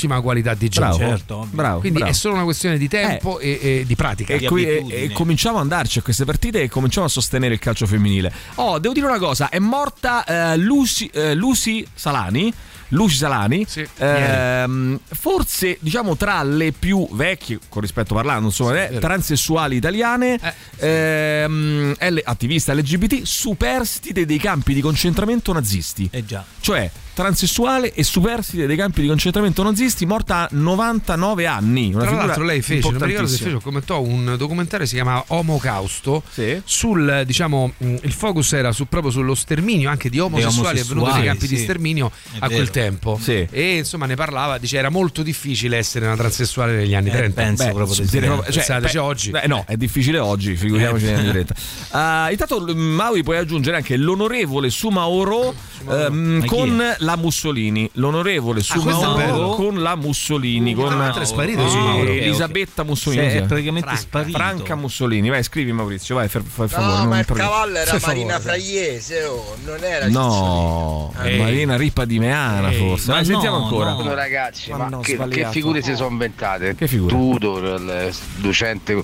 [0.08, 0.98] un'ottima qualità di gioco.
[0.98, 1.80] Bravo, Certo, bravo.
[1.80, 2.14] Quindi bravo.
[2.14, 4.34] è solo una questione di tempo e, e di pratica.
[4.34, 7.60] E, qui- e- e cominciamo ad andarci a queste partite e cominciamo a sostenere il
[7.60, 8.32] calcio femminile.
[8.56, 12.54] Oh, devo dire una cosa: è morta eh, Lucy, eh, Lucy Salani.
[12.90, 18.88] Lucy Salani, Sì, ehm, forse diciamo tra le più vecchie, con rispetto parlando, insomma, eh,
[18.88, 19.00] vero.
[19.00, 20.40] transessuali italiane,
[20.78, 26.08] ehm, L- attiviste LGBT, superstite dei campi di concentramento nazisti.
[26.12, 26.44] Eh già.
[26.60, 31.92] Cioè, transessuale e superstite dei campi di concentramento nazisti, morta a 99 anni.
[31.94, 35.24] Una Tra l'altro lei fece, non mi ricordo se fece, commentò un documentario si chiama
[35.28, 36.62] Omocausto Sì.
[36.64, 41.00] sul diciamo mh, il focus era su, proprio sullo sterminio anche di omosessuali avvenuti nei
[41.04, 41.64] omosessuali, campi di sì.
[41.64, 42.72] sterminio È a quel vero.
[42.78, 43.48] Tempo Sì.
[43.50, 47.42] e insomma ne parlava dice era molto difficile essere una transessuale negli anni Eh, 30
[47.42, 49.30] penso Beh, proprio di sì, cioè, Pensateci beh, oggi.
[49.32, 51.12] beh, no, è difficile oggi, figuriamoci Eh.
[51.14, 51.54] in diretta.
[51.92, 55.54] Ah, intanto Maui puoi aggiungere anche l'onorevole Sumaoro
[55.90, 57.90] ehm, chi con la Mussolini.
[57.94, 59.50] L'onorevole Sumaoro bello.
[59.56, 60.76] con la Mussolini.
[60.76, 62.12] Tra con è sparito Eh, Sumaoro.
[62.12, 63.30] Elisabetta Mussolini.
[63.32, 64.38] Sì, è praticamente Franca, sparito.
[64.38, 65.30] Franca Mussolini.
[65.30, 66.76] Vai, scrivi Maurizio, vai, per favore.
[66.78, 68.60] No, non ma il cavallo era Marina favore.
[68.60, 71.14] Fraiese, oh, non era No.
[71.16, 73.08] Marina Rippa di Meana Ehi, forse.
[73.10, 73.92] ma Vai, sentiamo no, ancora.
[73.92, 74.14] no.
[74.14, 76.76] Ragazzi, Ma che, che figure si sono inventate?
[76.76, 77.14] Che figure?
[77.14, 79.04] Tutor, il docente.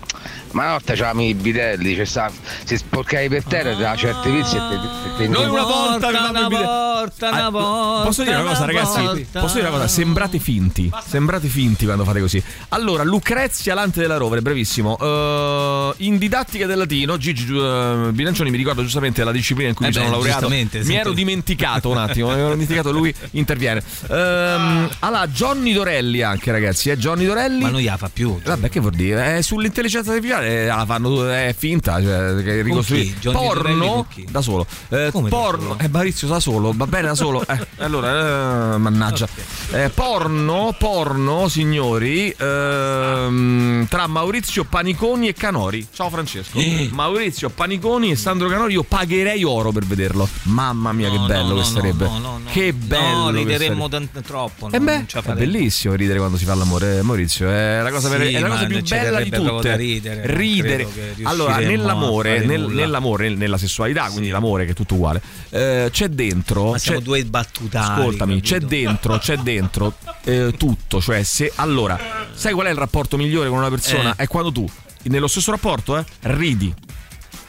[0.51, 2.31] Ma una volta c'avevamo i bidelli, cioè, sta-
[2.63, 6.47] si sporcavi per terra da certe pizze e te, Noi una volta Una avevamo il
[6.47, 9.01] bidet- volta, una Ah, volta, Posso dire una cosa, una ragazzi?
[9.01, 9.39] volta.
[9.39, 9.87] Posso dire una cosa?
[9.87, 10.91] Sembrate finti.
[11.07, 12.43] Sembrate finti quando fate così.
[12.69, 14.95] Allora, Lucrezia Lante della Rovere, brevissimo.
[14.99, 19.85] Eh, in didattica del latino, Gigi uh, Bilancioni mi ricorda giustamente la disciplina in cui
[19.85, 20.49] Eh mi beh, sono laureato.
[20.49, 23.11] Mi ero dimenticato un attimo, mi ero dimenticato, lui
[23.53, 23.83] interviene.
[24.09, 26.89] Ehm, allora, Johnny Dorelli anche, ragazzi.
[26.89, 27.61] Eh, Johnny Dorelli.
[27.61, 28.39] Ma non gliela fa più.
[28.43, 29.37] Vabbè, che vuol dire?
[29.37, 33.13] Eh, sull'intelligenza artificiale eh, la fanno è finta, cioè, che ricostruire.
[33.31, 34.65] Porno da solo.
[34.89, 35.79] Eh, Come da porno, solo?
[35.79, 37.45] eh, Maurizio da solo, va bene da solo.
[37.45, 39.27] Eh, allora, eh, mannaggia.
[39.71, 45.87] Eh, porno, porno, signori, ehm, tra Maurizio Paniconi e Canori.
[45.93, 46.57] Ciao Francesco.
[46.57, 46.89] Eh.
[46.91, 50.27] Maurizio Paniconi e Sandro Canori, io pagherei oro per vederlo.
[50.43, 52.09] Mamma mia, No, che bello no, che no, sarebbe.
[52.51, 53.42] Che bello.
[53.43, 54.67] Rideremmo tant- troppo.
[54.71, 57.49] E non beh, è bellissimo ridere quando si fa l'amore, eh, Maurizio.
[57.49, 59.75] È la cosa, Sì, vera- è la cosa più bella di tutte.
[59.75, 60.87] ridere, ridere.
[61.23, 66.71] Allora, nell'amore, nel- nell'amore, nella sessualità, quindi l'amore che è tutto uguale, eh, c'è dentro.
[66.71, 67.99] Ma siamo c'è- due battutari.
[68.01, 68.53] Ascoltami, capito?
[68.53, 71.01] c'è dentro, c'è dentro eh, tutto.
[71.01, 71.99] Cioè, se allora,
[72.33, 74.11] sai qual è il rapporto migliore con una persona?
[74.15, 74.23] Eh.
[74.23, 74.67] È quando tu,
[75.03, 76.73] nello stesso rapporto, eh, ridi,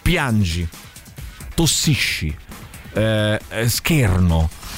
[0.02, 0.66] piangi,
[1.54, 2.34] tossisci,
[2.94, 3.40] eh,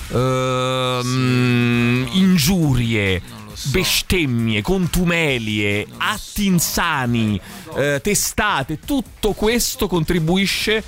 [0.08, 3.22] eh, ehm, ingiurie.
[3.70, 7.40] bestemmie, contumelie, atti insani,
[7.74, 10.84] eh, testate, tutto questo contribuisce,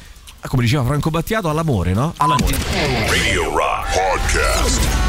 [0.46, 2.12] come diceva Franco Battiato, all'amore, no?
[2.18, 2.56] All'amore.
[3.08, 5.07] Radio Rock Podcast.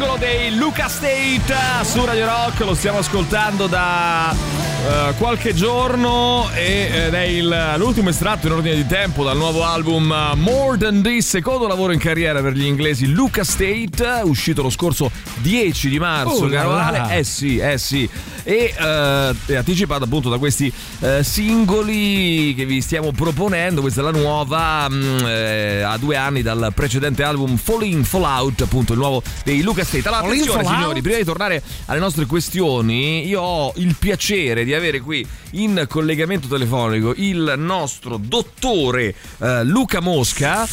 [0.00, 7.12] Singolo dei Luca State su Radio Rock, lo stiamo ascoltando da eh, qualche giorno ed
[7.12, 11.28] è il- l'ultimo estratto in ordine di tempo dal nuovo album eh, More Than This,
[11.28, 15.10] secondo lavoro in carriera per gli inglesi Luca State, uscito lo scorso
[15.42, 16.76] 10 di marzo, Oh là caro.
[16.76, 17.18] Ale.
[17.18, 18.08] Eh sì, eh sì.
[18.42, 23.82] E eh, è anticipato appunto da questi eh, singoli che vi stiamo proponendo.
[23.82, 28.22] Questa è la nuova, mh, eh, a due anni dal precedente album Fall In, Fall
[28.22, 29.88] Out, appunto il nuovo dei Luca State.
[29.98, 34.64] Allora, Fall In, attenzione signori, prima di tornare alle nostre questioni, io ho il piacere
[34.64, 40.66] di avere qui in collegamento telefonico il nostro dottore eh, Luca Mosca.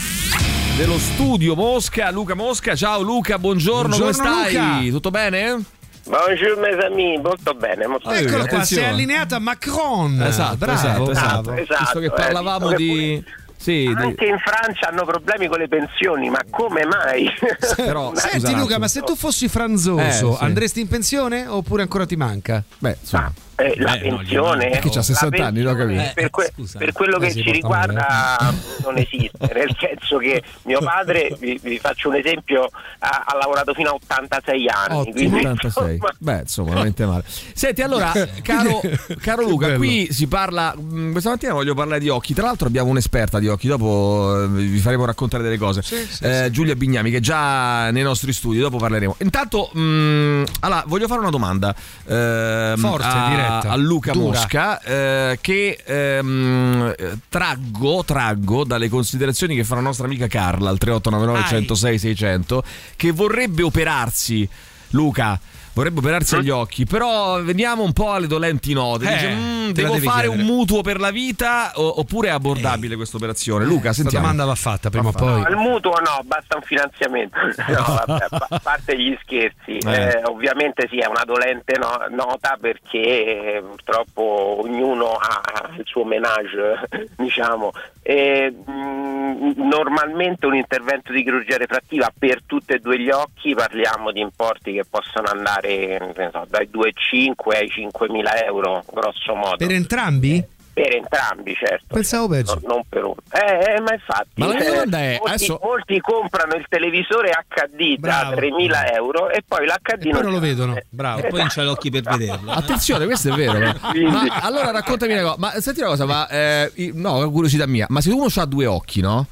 [0.77, 4.53] Dello studio Mosca, Luca Mosca, ciao Luca, buongiorno, Buongiorno, come stai?
[4.83, 4.91] Luca.
[4.91, 5.63] Tutto bene?
[6.03, 8.27] Buongiorno mes amis, molto bene, molto Ah, bene.
[8.27, 8.81] Eccolo qua, attenzione.
[8.83, 10.21] sei allineato a Macron.
[10.21, 11.41] Esatto, bravo, esatto, esatto.
[11.41, 11.61] bravo.
[11.61, 13.23] Esatto, Visto che eh, parlavamo visto che di...
[13.57, 17.27] Sì, Anche in Francia hanno problemi con le pensioni, ma come mai?
[17.75, 18.55] però Senti scusate.
[18.55, 20.43] Luca, ma se tu fossi franzoso, Eh, sì.
[20.43, 22.63] andresti in pensione oppure ancora ti manca?
[22.77, 23.33] Beh, insomma.
[23.59, 26.13] Eh, la no, pensione Perché c'ha la 60 anni, l'ho pensione, capito.
[26.21, 26.77] per, que- scusa.
[26.77, 28.37] per quello Eh, che ci riguarda
[28.83, 33.73] non esiste nel senso che mio padre vi, vi faccio un esempio ha, ha lavorato
[33.73, 35.13] fino a 86 anni Ottimo.
[35.15, 35.93] quindi, 86.
[35.93, 37.23] insomma, Beh, insomma, veramente male.
[37.27, 38.11] Senti, allora,
[38.43, 38.79] caro,
[39.21, 40.75] caro Che Luca, qui si parla.
[40.75, 42.33] mh, Questa mattina voglio parlare di occhi.
[42.35, 43.67] Tra l'altro, abbiamo un'esperta di occhi.
[43.67, 45.83] Dopo eh, vi faremo raccontare delle cose.
[46.21, 48.59] Eh, Giulia Bignami, che è già nei nostri studi.
[48.59, 49.15] Dopo parleremo.
[49.19, 51.73] Intanto, mh, allora, voglio fare una domanda.
[52.07, 53.03] ehm, Forte,
[53.47, 54.39] a, Luca Dura.
[54.39, 54.81] Mosca.
[54.81, 60.77] eh, che ehm, eh, traggo, traggo dalle considerazioni che fa la nostra amica Carla al
[60.77, 61.61] 3899 Ai.
[61.61, 62.63] 106 600
[62.95, 64.47] che vorrebbe operarsi
[64.91, 65.39] Luca
[65.77, 69.93] vorrebbe operarsi agli occhi però veniamo un po' alle dolenti note Eh, dice "Mm, devo
[69.97, 74.01] fare chiedere." un mutuo per la vita o- oppure è abbordabile questa operazione Luca Questa
[74.01, 75.41] sentiamo domanda va fatta prima o poi.
[75.41, 77.37] No, il mutuo no, basta un finanziamento.
[77.67, 79.91] No, vabbè, a parte gli scherzi, Eh.
[79.91, 86.03] eh, ovviamente sì, è una dolente no- nota perché eh, purtroppo ognuno ha il suo
[86.05, 86.79] menage,
[87.17, 87.71] diciamo.
[88.01, 94.11] E, mh, normalmente un intervento di chirurgia refrattiva per tutti e due gli occhi parliamo
[94.11, 95.66] di importi che possono andare
[96.15, 99.57] ne so, dai 2,5 ai 5.000 euro, grosso modo.
[99.57, 100.43] Per entrambi?
[100.77, 101.95] Per entrambi, certo.
[101.95, 102.59] Pensavo peggio.
[102.61, 103.15] No, non per uno.
[103.31, 104.29] Eh, eh, ma infatti.
[104.35, 108.35] Ma la mia eh, domanda è, molti, adesso- molti comprano il televisore HD Bravo.
[108.35, 110.75] da 3.000 euro e poi l'HD E poi non lo vedono.
[110.75, 111.23] Eh, Bravo.
[111.23, 112.51] E poi non c'ha gli occhi per vederlo.
[112.51, 113.73] Attenzione, questo è vero.
[113.89, 115.35] Quindi- Ma allora raccontami una cosa.
[115.39, 117.87] Ma senti una cosa, ma eh, no, curiosità mia.
[117.89, 119.25] Ma se uno ha due occhi, no?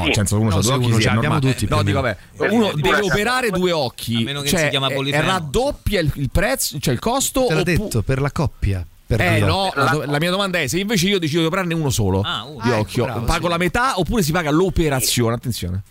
[0.00, 0.12] No, Sì.
[0.14, 1.54] senso uno No, ha due occhi, uno sì, ce è l'abbiamo normale.
[1.54, 2.16] tutti, No, dico, vabbè,
[2.52, 4.16] uno deve operare due occhi.
[4.16, 7.46] A meno che cioè, si chiama eh, polifemo, raddoppia il, il prezzo, cioè il costo
[7.46, 8.86] Te l'ha oppu- detto, per la coppia.
[9.06, 9.46] Per Eh Dio.
[9.46, 12.22] no, la, do- la mia domanda è se invece io decido di operarne uno solo
[12.22, 12.60] Ah, uno.
[12.62, 13.48] di Ah, ecco, occhio, bravo, pago sì.
[13.50, 15.34] la metà oppure si paga l'operazione?
[15.36, 15.82] Attenzione.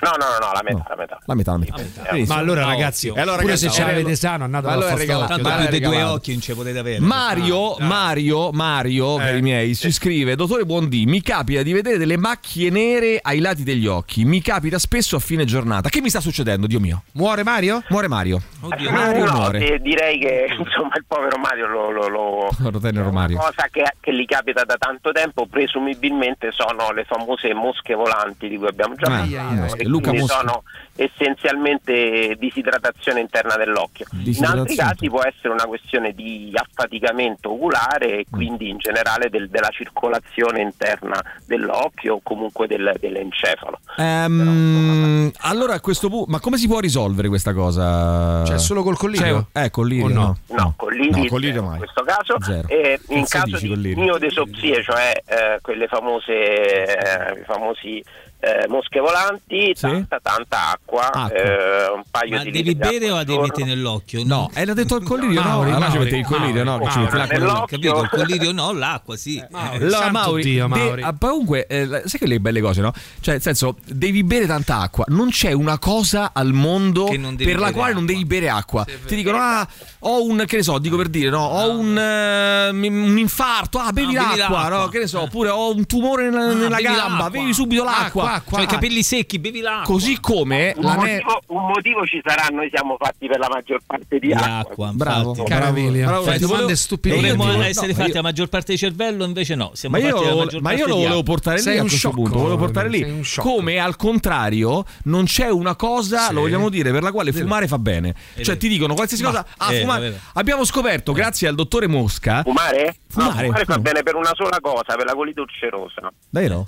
[0.00, 0.84] No, no, no, no, la metà, No.
[0.88, 1.18] la metà.
[1.24, 1.74] La metà, la metà.
[2.10, 2.34] Benissimo.
[2.34, 3.06] Ma allora Ah, ragazzi.
[3.08, 5.40] E allora, pure ragazzi, se ce l'avete sano, andate allora è regalato.
[5.40, 7.00] Tanto più di due occhi non ci potete avere.
[7.00, 12.16] Mario, Mario, Mario, per i miei, ci scrive: Dottore Buondì, mi capita di vedere delle
[12.18, 14.24] macchie nere ai lati degli occhi.
[14.24, 15.88] Mi capita spesso a fine giornata.
[15.88, 17.04] Che mi sta succedendo, Dio mio?
[17.12, 17.82] Muore Mario?
[17.88, 18.42] Muore Mario.
[18.60, 19.58] Oddio, Mario no, muore.
[19.74, 23.38] eh, direi che insomma il povero Mario lo, lo, lo- Povero tenero Mario.
[23.38, 28.56] cosa che, che gli capita da tanto tempo presumibilmente sono le famose mosche volanti di
[28.56, 29.76] cui abbiamo già Ah, parlato.
[29.84, 30.38] E Luca quindi Mosca.
[30.38, 30.62] sono
[30.96, 38.26] essenzialmente disidratazione interna dell'occhio in altri casi può essere una questione di affaticamento oculare e
[38.30, 45.80] quindi in generale del- della circolazione interna dell'occhio o comunque del- dell'encefalo Ehm, allora a
[45.80, 48.44] questo punto, ma come si può risolvere questa cosa?
[48.44, 49.48] Cioè, solo col collirio?
[49.52, 50.38] Cioè, eh, collirio no?
[50.48, 51.78] No, con l'IRIS No, con l'IRIS in mai.
[51.78, 52.68] questo caso Zero.
[52.68, 58.02] e in Cosa caso dici di miodesopsie, cioè eh, quelle famose eh, i famosi
[58.44, 59.80] eh, mosche volanti, Sì.
[59.80, 61.30] tanta tanta acqua, Acqua.
[61.32, 64.22] eh, un paio Ma di devi bere o devi mettere nell'occhio?
[64.24, 65.48] No, eh, l'ha detto il collirio, no?
[65.48, 66.78] Mauri, ci Mauri, mette il collirio, no?
[66.78, 67.78] Che ci mette l'acqua Nell'occhio.
[67.78, 67.92] nell'occhio.
[67.94, 68.02] Capito?
[68.02, 69.36] Il collirio no, l'acqua sì.
[69.38, 69.76] Eh, Mauri.
[69.84, 71.02] Allora, Mauri, Dio, de- Mauri.
[71.02, 72.92] ah, comunque, eh, sai quelle belle cose, no?
[73.20, 75.04] Cioè, nel senso, devi bere tanta acqua.
[75.08, 78.84] Non c'è una cosa al mondo Che per la quale non devi bere acqua.
[78.84, 79.66] Ti dicono, ah,
[80.06, 81.44] ho un, che ne so, dico per dire, no?
[81.44, 84.78] Ho un, eh, un infarto, ah, bevi Ah, bevi l'acqua, l'acqua.
[84.82, 84.88] no?
[84.88, 87.30] Che ne so, oppure ho un tumore nella, nella bevi gamba, l'acqua.
[87.30, 88.32] bevi subito l'acqua.
[88.34, 88.56] Acqua.
[88.58, 89.84] Cioè, i capelli secchi, bevi l'acqua.
[89.94, 93.48] Così come Un la ne- motivo, un motivo ci sarà, noi siamo fatti per la
[93.50, 94.58] maggior parte di, Di acqua.
[94.58, 95.48] acqua, Bravo, infatti.
[95.52, 97.14] bravo, domande stupide.
[97.14, 99.70] Dovremmo No, essere io- fatti la maggior parte di cervello, invece no.
[99.74, 102.38] Siamo Ma io, la ma io lo volevo portare lì Sei a un questo punto.
[102.38, 103.22] Volevo portare lì.
[103.36, 107.78] Come al contrario, non c'è una cosa, lo vogliamo dire, per la quale fumare fa
[107.78, 108.14] bene.
[108.40, 109.44] Cioè, ti dicono qualsiasi cosa.
[109.58, 110.10] Ah, eh, fumare.
[110.10, 110.22] vero.
[110.34, 112.42] Abbiamo scoperto, grazie al dottore Mosca.
[112.42, 112.84] Fumare?
[113.14, 116.12] No, Fumare, fumare fa bene per una sola cosa, per la colite ulcerosa.
[116.30, 116.66] Davvero?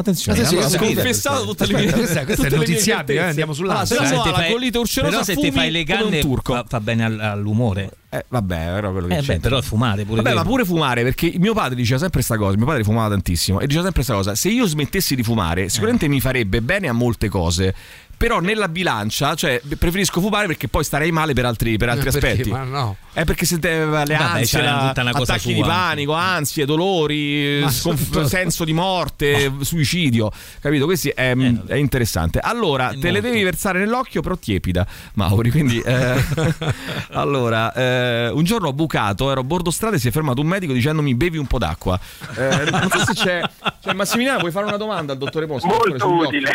[0.00, 1.02] Attenzione, Attenzione, allora, ho capite?
[1.02, 3.82] confessato tutte le mie questa- questa è notiziabile, eh, andiamo sull'altro.
[3.82, 5.84] Ah, se no, se ha ti la fai- colite ulcerosa però se ti fai le
[5.84, 6.54] canne turco.
[6.54, 7.90] fa, fa bene al- all'umore.
[8.08, 11.02] Eh, vabbè, però quello che Eh, beh, però è fumare pure Vabbè, ma pure fumare,
[11.02, 12.56] perché mio padre diceva sempre questa cosa.
[12.56, 16.08] Mio padre fumava tantissimo e diceva sempre questa cosa: se io smettessi di fumare, sicuramente
[16.08, 17.74] mi farebbe bene a molte cose.
[18.20, 22.12] Però nella bilancia, cioè, preferisco fumare perché poi starei male per altri, per altri Eh,
[22.12, 22.28] perché?
[22.32, 22.50] aspetti.
[22.50, 22.96] Ma no.
[23.14, 25.62] È perché se te, le Vabbè, ansie, c'è la- tutta una cosa attacchi sua.
[25.62, 30.30] di panico, ansie, dolori, sconf- senso di morte, suicidio.
[30.60, 30.84] Capito?
[30.84, 32.40] Questo è, è interessante.
[32.40, 35.50] Allora, È te le devi versare nell'occhio, però tiepida, Mauri.
[35.50, 36.22] Quindi, eh,
[37.12, 40.46] allora, eh, un giorno ho bucato, ero a bordo strada e si è fermato un
[40.46, 41.98] medico dicendomi bevi un po' d'acqua.
[42.36, 43.40] Eh, non so se c'è.
[43.82, 46.52] Cioè, Massimiliano, puoi fare una domanda al dottore dottore, Molto utile.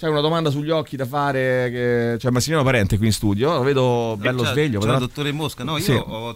[0.00, 1.68] C'è una domanda sugli occhi da fare?
[1.70, 2.14] Che...
[2.18, 4.80] C'è Massimiliano Parente qui in studio, lo vedo bello Ciao, sveglio.
[4.80, 5.62] ciao, potrà- dottore Mosca.
[5.62, 5.92] No, io Sì.
[5.92, 6.30] ho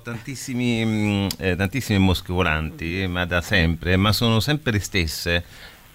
[1.39, 5.45] eh, tantissime mosche volanti, eh, ma da sempre, ma sono sempre le stesse.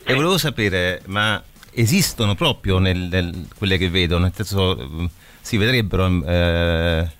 [0.04, 1.40] E volevo sapere, ma
[1.72, 4.18] esistono proprio nel, nel- quelle che vedo?
[4.18, 5.08] Nel senso,
[5.40, 6.24] si vedrebbero...
[6.26, 7.18] eh,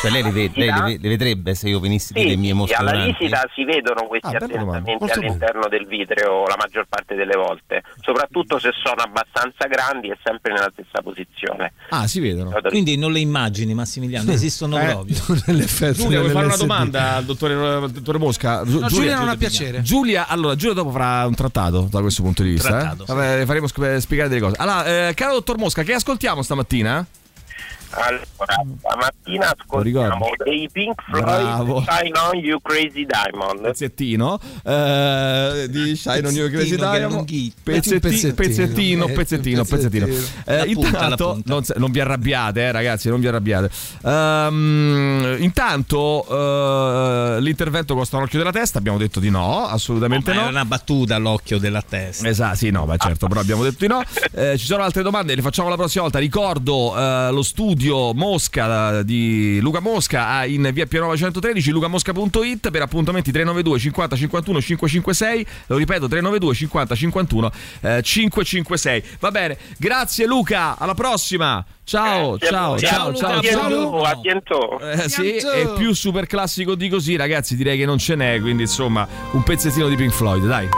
[0.00, 2.54] cioè lei le, lei le ve- le vedrebbe se io venissi Sì, delle mie sì,
[2.56, 7.34] mosche alla visita si vedono questi Ah, Molto all'interno del vitreo la maggior parte delle
[7.34, 11.72] volte, soprattutto se sono abbastanza grandi e sempre nella stessa posizione.
[11.90, 12.52] Ah, si vedono.
[12.68, 15.16] Quindi non le immagini, Massimiliano, esistono Eh, proprio.
[15.92, 18.62] Giulia, vuoi fare una domanda al dottore, al dottore Mosca?
[18.64, 19.82] Giu- No, Giulia non ha piacere.
[19.82, 22.68] Giulia, allora, Giulia dopo farà un trattato da questo punto di vista.
[22.68, 23.06] Trattato, eh?
[23.06, 23.12] sì.
[23.12, 24.56] Vabbè, faremo sc- spiegare delle cose.
[24.58, 27.04] Allora, eh, caro dottor Mosca, che ascoltiamo stamattina?
[27.90, 28.24] Allora,
[28.78, 29.98] stamattina ricordo.
[29.98, 31.80] ascoltiamo dei Pink Bravo.
[31.80, 33.60] Floyd Shine On You Crazy Diamond.
[33.62, 37.24] Pezzettino eh, di Shine on You Crazy Diamond.
[37.62, 38.34] Pezzetti- Pezzettino.
[38.34, 40.06] pezzettino, Eh, pezzettino, pezzettino.
[40.06, 40.62] pezzettino.
[40.62, 43.70] Eh, punta, la intanto, non, non vi arrabbiate, eh, ragazzi, non vi arrabbiate.
[44.04, 48.78] Ehm, intanto, eh, l'intervento costa un occhio della testa.
[48.78, 50.40] Abbiamo detto di no, assolutamente Ma no.
[50.42, 52.28] Era una battuta all'occhio della testa.
[52.28, 54.02] Esatto, sì, no, ma certo, però abbiamo detto di no.
[54.38, 56.18] Eh, ci sono altre domande, le facciamo la prossima volta.
[56.18, 62.82] Ricordo eh, lo studio Mosca eh, di Luca Mosca in via Pianova 113, lucamosca.it per
[62.82, 65.46] appuntamenti 392 50 51 556.
[65.66, 67.50] Lo ripeto, 392 50 51
[67.80, 69.02] eh, 556.
[69.20, 71.64] Va bene, grazie Luca, alla prossima.
[71.84, 73.40] Ciao, a ciao, ciao, ciao, ciao.
[73.40, 74.82] bientôt, a bientôt.
[74.82, 78.38] Eh, sì, e più super classico di così, ragazzi, direi che non ce n'è.
[78.40, 80.68] Quindi, insomma, un pezzettino di Pink Floyd, dai.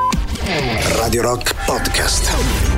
[0.97, 2.70] Radio Rock Podcast.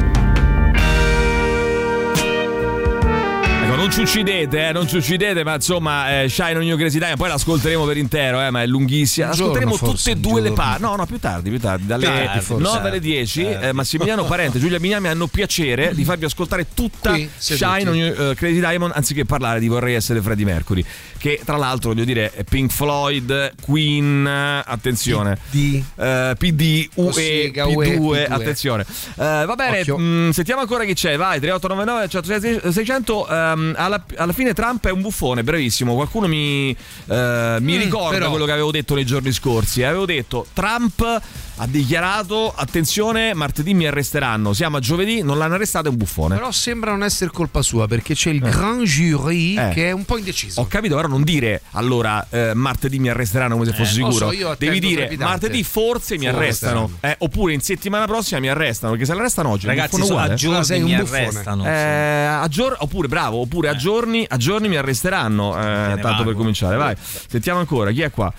[3.83, 7.17] Non ci uccidete, eh, non ci uccidete, ma insomma, eh, Shine on You Crazy Time,
[7.17, 9.31] poi l'ascolteremo per intero, eh, ma è lunghissima.
[9.31, 10.83] Ascolteremo tutte e due le parti.
[10.83, 12.63] No, no, più tardi, più tardi, dalle Tardi, forse.
[12.63, 13.43] 9 alle 10.
[13.45, 17.29] eh, Massimiliano Parente e Giulia Bignami hanno piacere di farvi ascoltare tutta Qui.
[17.39, 20.85] Shine on You eh, Crazy Diamond, anziché parlare di Vorrei essere Freddie Mercury,
[21.19, 25.39] che tra l'altro, voglio dire, Pink Floyd, Queen, eh, attenzione.
[25.51, 28.33] Di Eh, PD, UE, Ossega, P2, UE, P2.
[28.33, 28.85] attenzione.
[29.17, 31.17] Eh, va bene, mh, sentiamo ancora chi c'è.
[31.17, 33.29] Vai, 3899 106 600.
[33.29, 35.95] ehm, alla, alla fine Trump è un buffone, bravissimo.
[35.95, 39.83] Qualcuno mi, eh, mi Mm, ricorda però- quello che avevo detto nei giorni scorsi.
[39.83, 41.21] Avevo detto Trump
[41.63, 44.53] ha dichiarato attenzione, martedì mi arresteranno.
[44.53, 46.35] Siamo a giovedì, non l'hanno arrestato, è un buffone.
[46.35, 49.69] Però sembra non essere colpa sua perché c'è il grand jury Eh.
[49.73, 50.61] che è un po' indeciso.
[50.61, 54.31] Ho capito, però non dire allora eh, martedì mi arresteranno come se fossi lo sicuro.
[54.31, 55.25] so, io Devi dire trepidante.
[55.31, 56.37] martedì forse mi Forse.
[56.39, 56.91] arrestano.
[56.99, 58.93] Eh, oppure in settimana prossima mi arrestano.
[58.93, 61.19] Perché se l'arrestano oggi, Ragazzi, so- a giorni sei un mi buffone.
[61.21, 61.65] arrestano.
[61.65, 65.57] Eh, a gior- oppure bravo, oppure a giorni, a giorni mi arresteranno.
[65.57, 66.25] eh, tanto vago.
[66.25, 66.97] per cominciare, vai.
[67.29, 68.33] Sentiamo ancora, chi è qua?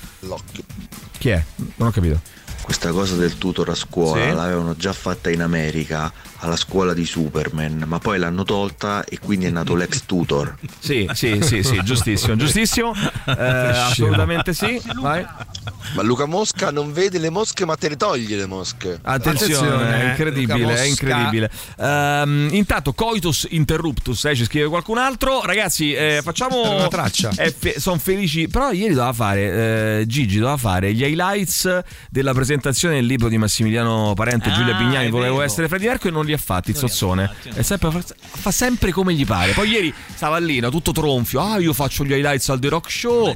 [1.17, 1.41] Chi è?
[1.75, 2.19] Non ho capito.
[2.63, 4.35] Questa cosa del tutor a scuola Sì.
[4.35, 6.11] l'avevano già fatta in America
[6.43, 10.55] alla scuola di Superman, ma poi l'hanno tolta e quindi è nato l'ex tutor.
[10.83, 12.93] Sì, sì, sì, sì, giustissimo, giustissimo.
[13.25, 14.81] Eh, assolutamente sì.
[14.99, 15.25] Vai.
[15.95, 18.99] Ma Luca Mosca non vede le mosche, ma te le toglie le mosche.
[19.01, 21.51] Attenzione, Attenzione, è eh, incredibile, è incredibile.
[21.77, 25.41] Ehm, intanto, coitus interruptus, eh, ci scrive qualcun altro.
[25.45, 27.31] Ragazzi, eh, facciamo una traccia.
[27.77, 28.47] sono felici.
[28.49, 33.37] Però ieri doveva fare, eh, Gigi doveva fare gli highlights della presentazione del libro di
[33.37, 35.09] Massimiliano Parente e Ah, Giulia Pignani.
[35.09, 37.27] Volevo essere Freddy Mercury e non li ha fatti, il Non li ha Sozzone.
[37.27, 37.55] fatti, no.
[37.55, 39.51] È sempre- fa, sempre come gli pare.
[39.53, 41.41] Poi ieri stava lì, no, tutto tronfio.
[41.41, 43.35] Ah, io faccio gli highlights al The Rock Show.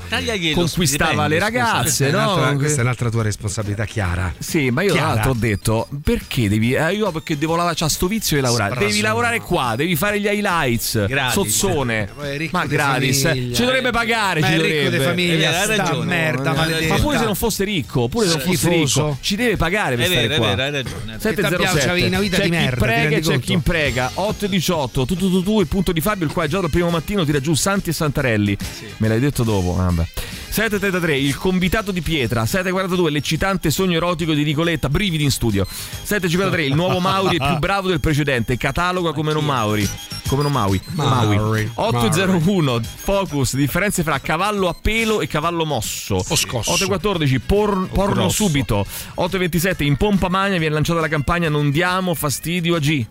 [0.53, 1.45] Conquistava le scusa.
[1.49, 2.17] ragazze, no?
[2.17, 4.33] un'altra, Comunque- questa è un'altra tua responsabilità chiara.
[4.37, 6.73] Sì, ma io tra l'altro ho detto perché devi.
[6.73, 8.71] eh, io perché devo lavorare, c'ha sto vizio di lavorare.
[8.71, 8.91] Sprasone.
[8.91, 11.05] Devi lavorare qua, devi fare gli highlights.
[11.07, 11.33] Gratis.
[11.33, 12.09] Sozzone.
[12.21, 13.21] È ricco Ma gratis.
[13.21, 13.55] famiglia.
[13.55, 14.39] Ci dovrebbe pagare.
[14.39, 14.97] Ma ci è ricco dovrebbe.
[14.97, 16.05] di famiglia, Eh, ragione.
[16.05, 19.95] merda Ma pure se non fosse ricco, pure se non fosse ricco, ci deve pagare
[19.95, 20.47] per È stare vero, è qua.
[20.55, 21.17] vero, hai ragione.
[21.19, 23.39] 707 c'avevi una vita di merda, prega e c'è conto?
[23.45, 26.49] chi imprega 8 e 18 tu tu tu tu il punto di Fabio il quale
[26.49, 28.57] già dal primo mattino tira giù Santi e Santarelli.
[28.97, 30.07] Me l'hai detto dopo Ah, vabbè.
[30.49, 32.45] 733 il convitato di pietra.
[32.45, 35.67] 742 l'eccitante sogno erotico di Nicoletta brividi in studio.
[35.69, 38.57] 753 il nuovo Mauri è più bravo del precedente.
[38.57, 39.87] Cataloga come non Mauri
[40.27, 41.37] come non Maui Mauri.
[41.37, 46.71] Maui 801 focus differenze fra cavallo a pelo e cavallo mosso O scosso.
[46.71, 48.43] 814 por- porno grosso.
[48.45, 53.05] subito 827 in pompa magna viene lanciata la campagna non diamo fastidio a G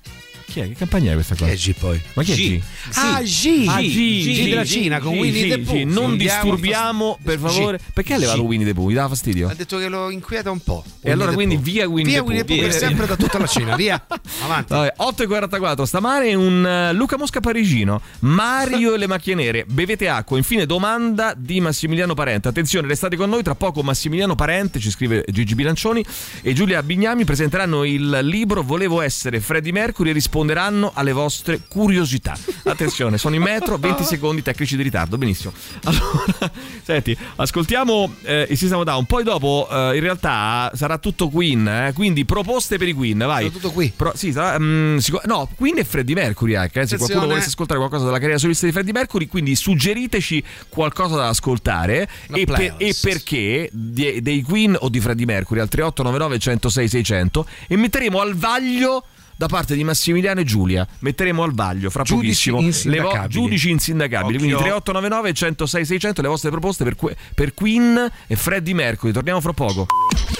[0.47, 0.69] chi è?
[0.69, 1.47] Che campagna è questa qua?
[1.47, 2.01] Che è G poi?
[2.15, 2.63] Ma chi è G?
[2.95, 3.65] Ah, G.
[3.69, 5.85] Ah, G, G della Cina con Winnie the Pooh.
[5.85, 7.41] Non disturbiamo, per G.
[7.41, 7.81] favore.
[7.93, 8.47] Perché ha levato G.
[8.47, 8.91] Winnie the Pooh?
[8.91, 9.49] Gli dava fastidio?
[9.49, 10.85] Ha detto che lo inquieta un po'.
[11.01, 12.55] E allora quindi via Winnie Via the Winnie Pooh.
[12.57, 12.89] the Pooh per Via.
[12.89, 14.05] sempre da tutta la Cina, via.
[14.43, 14.73] Avanti.
[14.73, 20.37] Vabbè, 8.44 stamane un eh, Luca Mosca parigino Mario e le macchie nere bevete acqua
[20.37, 25.25] infine domanda di Massimiliano Parente attenzione restate con noi tra poco Massimiliano Parente ci scrive
[25.29, 26.05] Gigi Bilancioni
[26.43, 32.37] e Giulia Bignami presenteranno il libro Volevo essere Freddie Mercury e risponderanno alle vostre curiosità.
[32.65, 35.53] Attenzione sono in metro 20 secondi tecnici di ritardo benissimo.
[35.85, 36.51] Allora
[36.85, 41.29] senti ascoltiamo eh, il System of a Down poi dopo eh, in realtà sarà tutto
[41.31, 43.45] Queen eh, quindi proposte per i Queen vai.
[43.45, 43.91] Sarà tutto qui.
[43.97, 46.81] Pro- sì, sarà, mm, sicu- no, Queen e Freddie Mercury anche.
[46.81, 51.17] eh, se qualcuno volesse ascoltare qualcosa della carriera solista di Freddie Mercury, quindi suggeriteci qualcosa
[51.17, 52.09] da ascoltare.
[52.33, 57.47] E, per- e perché di- dei Queen o di Freddie Mercury al 3899 106 600
[57.69, 59.05] e metteremo al vaglio
[59.37, 63.71] da parte di Massimiliano e Giulia metteremo al vaglio fra Giudici pochissimo le vo- giudici
[63.71, 64.67] insindacabili quindi Occhio.
[64.83, 69.53] 3899 106 600 le vostre proposte per, que- per Queen e Freddie Mercury torniamo fra
[69.53, 69.87] poco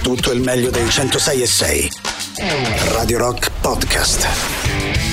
[0.01, 1.91] Tutto il meglio dei 106 e 6.
[2.93, 4.27] Radio Rock Podcast.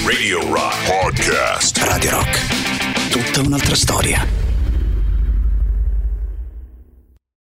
[0.06, 1.78] Radio Rock Podcast.
[1.78, 3.08] Radio Rock.
[3.10, 4.43] Tutta un'altra storia.